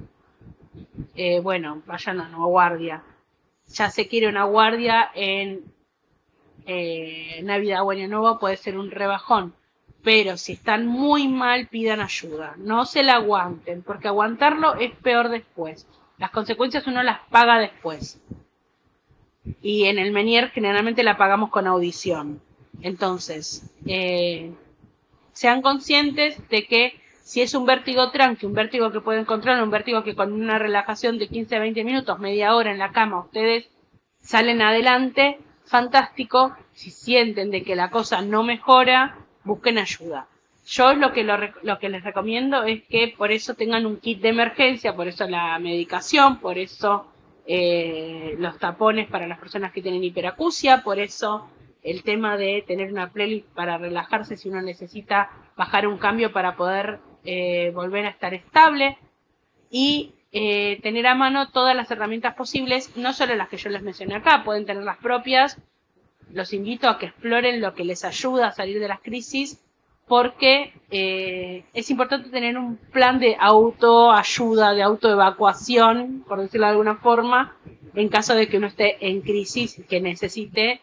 eh, 1.14 1.42
bueno, 1.42 1.82
vayan 1.86 2.22
a 2.22 2.30
una 2.30 2.46
guardia. 2.46 3.04
Ya 3.68 3.90
se 3.90 4.08
quiere 4.08 4.30
una 4.30 4.46
guardia 4.46 5.12
en 5.14 5.66
eh, 6.66 7.42
Navidad 7.44 7.84
o 7.84 7.92
Año 7.92 8.08
Nuevo, 8.08 8.40
puede 8.40 8.56
ser 8.56 8.78
un 8.78 8.92
rebajón. 8.92 9.54
Pero 10.06 10.38
si 10.38 10.54
están 10.54 10.88
muy 10.88 11.28
mal, 11.28 11.68
pidan 11.68 12.00
ayuda. 12.00 12.54
No 12.56 12.86
se 12.86 13.04
la 13.04 13.16
aguanten, 13.16 13.84
porque 13.84 14.08
aguantarlo 14.08 14.76
es 14.76 14.96
peor 14.96 15.28
después. 15.28 15.86
Las 16.22 16.30
consecuencias 16.30 16.86
uno 16.86 17.02
las 17.02 17.20
paga 17.32 17.58
después. 17.58 18.22
Y 19.60 19.86
en 19.86 19.98
el 19.98 20.12
Menier 20.12 20.52
generalmente 20.52 21.02
la 21.02 21.18
pagamos 21.18 21.50
con 21.50 21.66
audición. 21.66 22.40
Entonces, 22.84 23.74
eh, 23.88 24.52
sean 25.34 25.64
conscientes 25.64 26.48
de 26.50 26.68
que 26.68 27.02
si 27.24 27.42
es 27.42 27.56
un 27.56 27.66
vértigo 27.66 28.12
tranqui, 28.12 28.46
un 28.46 28.54
vértigo 28.54 28.92
que 28.92 29.02
pueden 29.02 29.26
controlar, 29.26 29.64
un 29.64 29.72
vértigo 29.72 30.04
que 30.04 30.14
con 30.14 30.32
una 30.32 30.60
relajación 30.60 31.18
de 31.18 31.28
15 31.28 31.56
a 31.56 31.60
20 31.60 31.84
minutos, 31.84 32.20
media 32.20 32.54
hora 32.54 32.72
en 32.72 32.78
la 32.78 32.92
cama, 32.92 33.22
ustedes 33.22 33.68
salen 34.20 34.62
adelante, 34.62 35.40
fantástico. 35.66 36.56
Si 36.74 36.92
sienten 36.92 37.50
de 37.50 37.64
que 37.64 37.76
la 37.76 37.90
cosa 37.90 38.22
no 38.22 38.44
mejora, 38.44 39.18
busquen 39.44 39.80
ayuda. 39.80 40.28
Yo 40.66 40.94
lo 40.94 41.12
que, 41.12 41.24
lo, 41.24 41.38
lo 41.64 41.80
que 41.80 41.90
les 41.90 42.04
recomiendo 42.04 42.64
es 42.64 42.84
que 42.84 43.14
por 43.18 43.32
eso 43.32 43.56
tengan 43.56 43.86
un 43.86 43.98
kit 43.98 44.22
de 44.22 44.30
emergencia, 44.30 44.96
por 44.96 45.08
eso 45.08 45.28
la 45.28 45.58
medicación, 45.60 46.40
por 46.40 46.58
eso 46.58 47.08
eh, 47.48 48.36
los 48.38 48.60
tapones 48.60 49.10
para 49.10 49.28
las 49.28 49.40
personas 49.40 49.72
que 49.72 49.82
tienen 49.82 50.04
hiperacusia, 50.04 50.84
por 50.84 51.00
eso 51.00 51.50
el 51.82 52.04
tema 52.04 52.38
de 52.38 52.64
tener 52.68 52.92
una 52.92 53.12
playlist 53.12 53.48
para 53.48 53.80
relajarse 53.80 54.38
si 54.38 54.50
uno 54.50 54.62
necesita 54.62 55.32
bajar 55.58 55.88
un 55.88 55.98
cambio 55.98 56.32
para 56.32 56.56
poder 56.56 57.00
eh, 57.24 57.72
volver 57.74 58.06
a 58.06 58.10
estar 58.10 58.36
estable 58.36 58.98
y 59.72 60.14
eh, 60.32 60.80
tener 60.84 61.08
a 61.08 61.16
mano 61.16 61.50
todas 61.50 61.76
las 61.76 61.90
herramientas 61.90 62.36
posibles, 62.36 62.96
no 62.96 63.14
solo 63.14 63.36
las 63.36 63.50
que 63.50 63.58
yo 63.58 63.70
les 63.72 63.82
mencioné 63.82 64.16
acá, 64.16 64.44
pueden 64.44 64.66
tener 64.66 64.84
las 64.84 64.98
propias. 64.98 65.58
Los 66.32 66.54
invito 66.54 66.88
a 66.88 67.00
que 67.00 67.08
exploren 67.08 67.60
lo 67.60 67.74
que 67.74 67.84
les 67.84 68.06
ayuda 68.06 68.48
a 68.48 68.52
salir 68.52 68.80
de 68.80 68.88
las 68.88 69.02
crisis 69.02 69.60
porque 70.12 70.74
eh, 70.90 71.64
es 71.74 71.90
importante 71.90 72.28
tener 72.28 72.58
un 72.58 72.76
plan 72.76 73.18
de 73.18 73.38
autoayuda, 73.40 74.74
de 74.74 74.84
autoevacuación, 74.84 76.26
por 76.28 76.42
decirlo 76.42 76.66
de 76.66 76.72
alguna 76.72 76.98
forma, 76.98 77.56
en 77.96 78.10
caso 78.10 78.36
de 78.36 78.50
que 78.50 78.58
uno 78.58 78.68
esté 78.68 78.98
en 79.08 79.22
crisis 79.22 79.80
y 79.80 79.84
que 79.84 80.02
necesite 80.02 80.82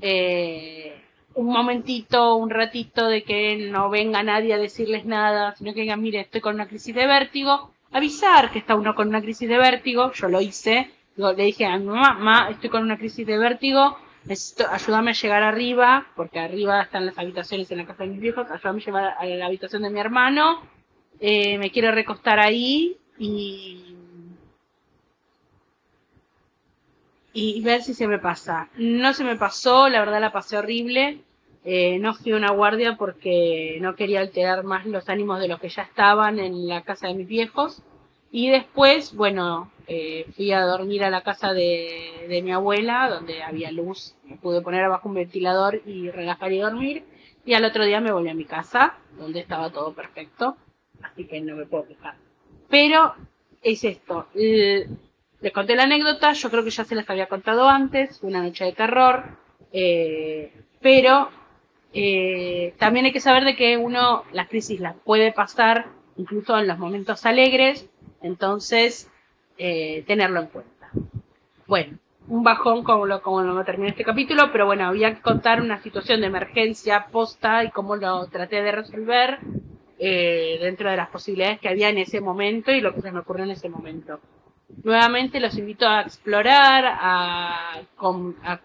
eh, 0.00 1.02
un 1.34 1.46
momentito, 1.46 2.36
un 2.36 2.50
ratito 2.50 3.08
de 3.08 3.24
que 3.24 3.56
no 3.56 3.90
venga 3.90 4.22
nadie 4.22 4.54
a 4.54 4.58
decirles 4.58 5.04
nada, 5.04 5.56
sino 5.56 5.74
que 5.74 5.80
digan, 5.80 6.00
mire, 6.00 6.20
estoy 6.20 6.40
con 6.40 6.54
una 6.54 6.68
crisis 6.68 6.94
de 6.94 7.08
vértigo, 7.08 7.72
avisar 7.90 8.52
que 8.52 8.60
está 8.60 8.76
uno 8.76 8.94
con 8.94 9.08
una 9.08 9.20
crisis 9.20 9.48
de 9.48 9.58
vértigo, 9.58 10.12
yo 10.12 10.28
lo 10.28 10.40
hice, 10.40 10.92
le 11.16 11.34
dije 11.34 11.66
a 11.66 11.76
mi 11.76 11.86
mamá, 11.86 12.50
estoy 12.52 12.70
con 12.70 12.84
una 12.84 12.98
crisis 12.98 13.26
de 13.26 13.36
vértigo, 13.36 13.98
necesito, 14.24 14.68
ayúdame 14.70 15.10
a 15.10 15.14
llegar 15.14 15.42
arriba, 15.42 16.06
porque 16.16 16.38
arriba 16.38 16.82
están 16.82 17.06
las 17.06 17.18
habitaciones 17.18 17.70
en 17.70 17.78
la 17.78 17.86
casa 17.86 18.04
de 18.04 18.10
mis 18.10 18.20
viejos, 18.20 18.50
ayúdame 18.50 18.80
a 18.80 18.84
llevar 18.84 19.14
a 19.18 19.24
la 19.24 19.46
habitación 19.46 19.82
de 19.82 19.90
mi 19.90 20.00
hermano, 20.00 20.62
eh, 21.20 21.58
me 21.58 21.70
quiero 21.70 21.92
recostar 21.92 22.38
ahí 22.38 22.96
y 23.18 23.92
y 27.32 27.62
ver 27.62 27.82
si 27.82 27.94
se 27.94 28.06
me 28.06 28.18
pasa. 28.18 28.68
No 28.76 29.12
se 29.14 29.24
me 29.24 29.36
pasó, 29.36 29.88
la 29.88 30.00
verdad 30.00 30.20
la 30.20 30.32
pasé 30.32 30.56
horrible. 30.56 31.20
Eh, 31.64 31.98
no 32.00 32.14
fui 32.14 32.32
una 32.32 32.50
guardia 32.50 32.96
porque 32.96 33.78
no 33.80 33.94
quería 33.94 34.20
alterar 34.20 34.64
más 34.64 34.84
los 34.84 35.08
ánimos 35.08 35.40
de 35.40 35.48
los 35.48 35.60
que 35.60 35.68
ya 35.68 35.82
estaban 35.82 36.38
en 36.38 36.66
la 36.68 36.82
casa 36.82 37.08
de 37.08 37.14
mis 37.14 37.28
viejos. 37.28 37.82
Y 38.30 38.50
después, 38.50 39.14
bueno, 39.14 39.70
eh, 39.86 40.26
fui 40.36 40.52
a 40.52 40.62
dormir 40.62 41.04
a 41.04 41.10
la 41.10 41.22
casa 41.22 41.52
de, 41.52 42.40
mi 42.42 42.52
abuela, 42.52 43.08
donde 43.08 43.42
había 43.42 43.70
luz. 43.70 44.14
Me 44.24 44.36
pude 44.36 44.60
poner 44.60 44.84
abajo 44.84 45.08
un 45.08 45.14
ventilador 45.14 45.82
y 45.86 46.10
relajar 46.10 46.52
y 46.52 46.58
dormir. 46.58 47.04
Y 47.44 47.54
al 47.54 47.64
otro 47.64 47.84
día 47.84 48.00
me 48.00 48.12
volví 48.12 48.28
a 48.28 48.34
mi 48.34 48.44
casa, 48.44 48.94
donde 49.18 49.40
estaba 49.40 49.70
todo 49.70 49.92
perfecto. 49.94 50.56
Así 51.02 51.26
que 51.26 51.40
no 51.40 51.56
me 51.56 51.66
puedo 51.66 51.86
quejar. 51.86 52.14
Pero 52.68 53.14
es 53.62 53.84
esto. 53.84 54.28
Les 54.34 55.52
conté 55.52 55.74
la 55.74 55.82
anécdota, 55.82 56.32
yo 56.32 56.50
creo 56.50 56.62
que 56.62 56.70
ya 56.70 56.84
se 56.84 56.94
les 56.94 57.08
había 57.10 57.26
contado 57.26 57.68
antes, 57.68 58.22
una 58.22 58.42
noche 58.42 58.64
de 58.64 58.72
terror, 58.72 59.24
eh, 59.72 60.52
pero 60.80 61.30
eh, 61.92 62.74
también 62.78 63.06
hay 63.06 63.12
que 63.12 63.20
saber 63.20 63.44
de 63.44 63.56
que 63.56 63.76
uno 63.76 64.22
las 64.32 64.48
crisis 64.48 64.78
las 64.78 64.94
puede 64.96 65.32
pasar 65.32 65.88
incluso 66.16 66.56
en 66.58 66.68
los 66.68 66.78
momentos 66.78 67.26
alegres, 67.26 67.88
entonces 68.22 69.10
eh, 69.58 70.04
tenerlo 70.06 70.40
en 70.40 70.46
cuenta. 70.46 70.90
Bueno, 71.66 71.98
un 72.28 72.42
bajón 72.42 72.84
como 72.84 73.06
lo, 73.06 73.22
como 73.22 73.42
lo 73.42 73.64
terminé 73.64 73.90
este 73.90 74.04
capítulo, 74.04 74.50
pero 74.52 74.66
bueno, 74.66 74.86
había 74.86 75.14
que 75.14 75.22
contar 75.22 75.60
una 75.60 75.82
situación 75.82 76.20
de 76.20 76.26
emergencia 76.26 77.06
posta 77.10 77.64
y 77.64 77.70
cómo 77.70 77.96
lo 77.96 78.26
traté 78.28 78.62
de 78.62 78.72
resolver 78.72 79.38
eh, 79.98 80.58
dentro 80.60 80.90
de 80.90 80.96
las 80.96 81.08
posibilidades 81.08 81.60
que 81.60 81.68
había 81.68 81.88
en 81.88 81.98
ese 81.98 82.20
momento 82.20 82.70
y 82.72 82.80
lo 82.80 82.94
que 82.94 83.02
se 83.02 83.12
me 83.12 83.20
ocurrió 83.20 83.44
en 83.44 83.50
ese 83.52 83.68
momento 83.68 84.20
nuevamente 84.82 85.40
los 85.40 85.56
invito 85.58 85.86
a 85.86 86.02
explorar, 86.02 86.84
a, 86.86 87.80
a 88.44 88.60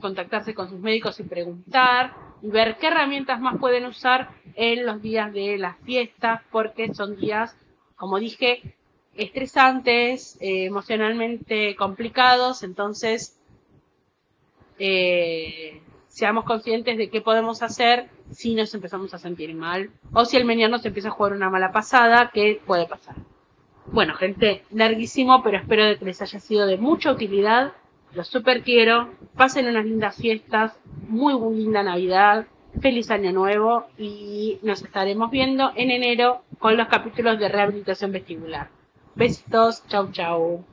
contactarse 0.00 0.54
con 0.54 0.68
sus 0.68 0.80
médicos 0.80 1.18
y 1.20 1.24
preguntar 1.24 2.14
y 2.42 2.48
ver 2.48 2.76
qué 2.78 2.88
herramientas 2.88 3.40
más 3.40 3.58
pueden 3.58 3.86
usar 3.86 4.30
en 4.54 4.86
los 4.86 5.00
días 5.00 5.32
de 5.32 5.58
las 5.58 5.78
fiestas, 5.78 6.42
porque 6.50 6.92
son 6.94 7.16
días, 7.16 7.56
como 7.96 8.18
dije, 8.18 8.76
estresantes, 9.16 10.36
eh, 10.40 10.66
emocionalmente 10.66 11.76
complicados, 11.76 12.62
entonces 12.62 13.38
eh, 14.78 15.80
seamos 16.08 16.44
conscientes 16.44 16.98
de 16.98 17.10
qué 17.10 17.20
podemos 17.20 17.62
hacer 17.62 18.08
si 18.30 18.54
nos 18.54 18.74
empezamos 18.74 19.14
a 19.14 19.18
sentir 19.18 19.54
mal 19.54 19.90
o 20.12 20.24
si 20.24 20.36
el 20.36 20.44
mañana 20.44 20.76
nos 20.76 20.86
empieza 20.86 21.08
a 21.08 21.12
jugar 21.12 21.32
una 21.32 21.50
mala 21.50 21.72
pasada, 21.72 22.30
que 22.32 22.60
puede 22.66 22.86
pasar. 22.86 23.16
Bueno, 23.86 24.14
gente, 24.14 24.62
larguísimo, 24.70 25.42
pero 25.42 25.58
espero 25.58 25.98
que 25.98 26.04
les 26.04 26.20
haya 26.22 26.40
sido 26.40 26.66
de 26.66 26.78
mucha 26.78 27.12
utilidad. 27.12 27.72
Los 28.14 28.28
super 28.28 28.62
quiero. 28.62 29.10
Pasen 29.36 29.66
unas 29.66 29.84
lindas 29.84 30.16
fiestas. 30.16 30.78
Muy, 31.08 31.34
muy 31.34 31.56
linda 31.56 31.82
Navidad. 31.82 32.46
Feliz 32.80 33.10
Año 33.10 33.32
Nuevo. 33.32 33.86
Y 33.98 34.58
nos 34.62 34.82
estaremos 34.82 35.30
viendo 35.30 35.72
en 35.76 35.90
enero 35.90 36.42
con 36.58 36.76
los 36.76 36.88
capítulos 36.88 37.38
de 37.38 37.48
rehabilitación 37.48 38.10
vestibular. 38.12 38.68
Besitos. 39.16 39.82
Chau, 39.88 40.10
chau. 40.12 40.68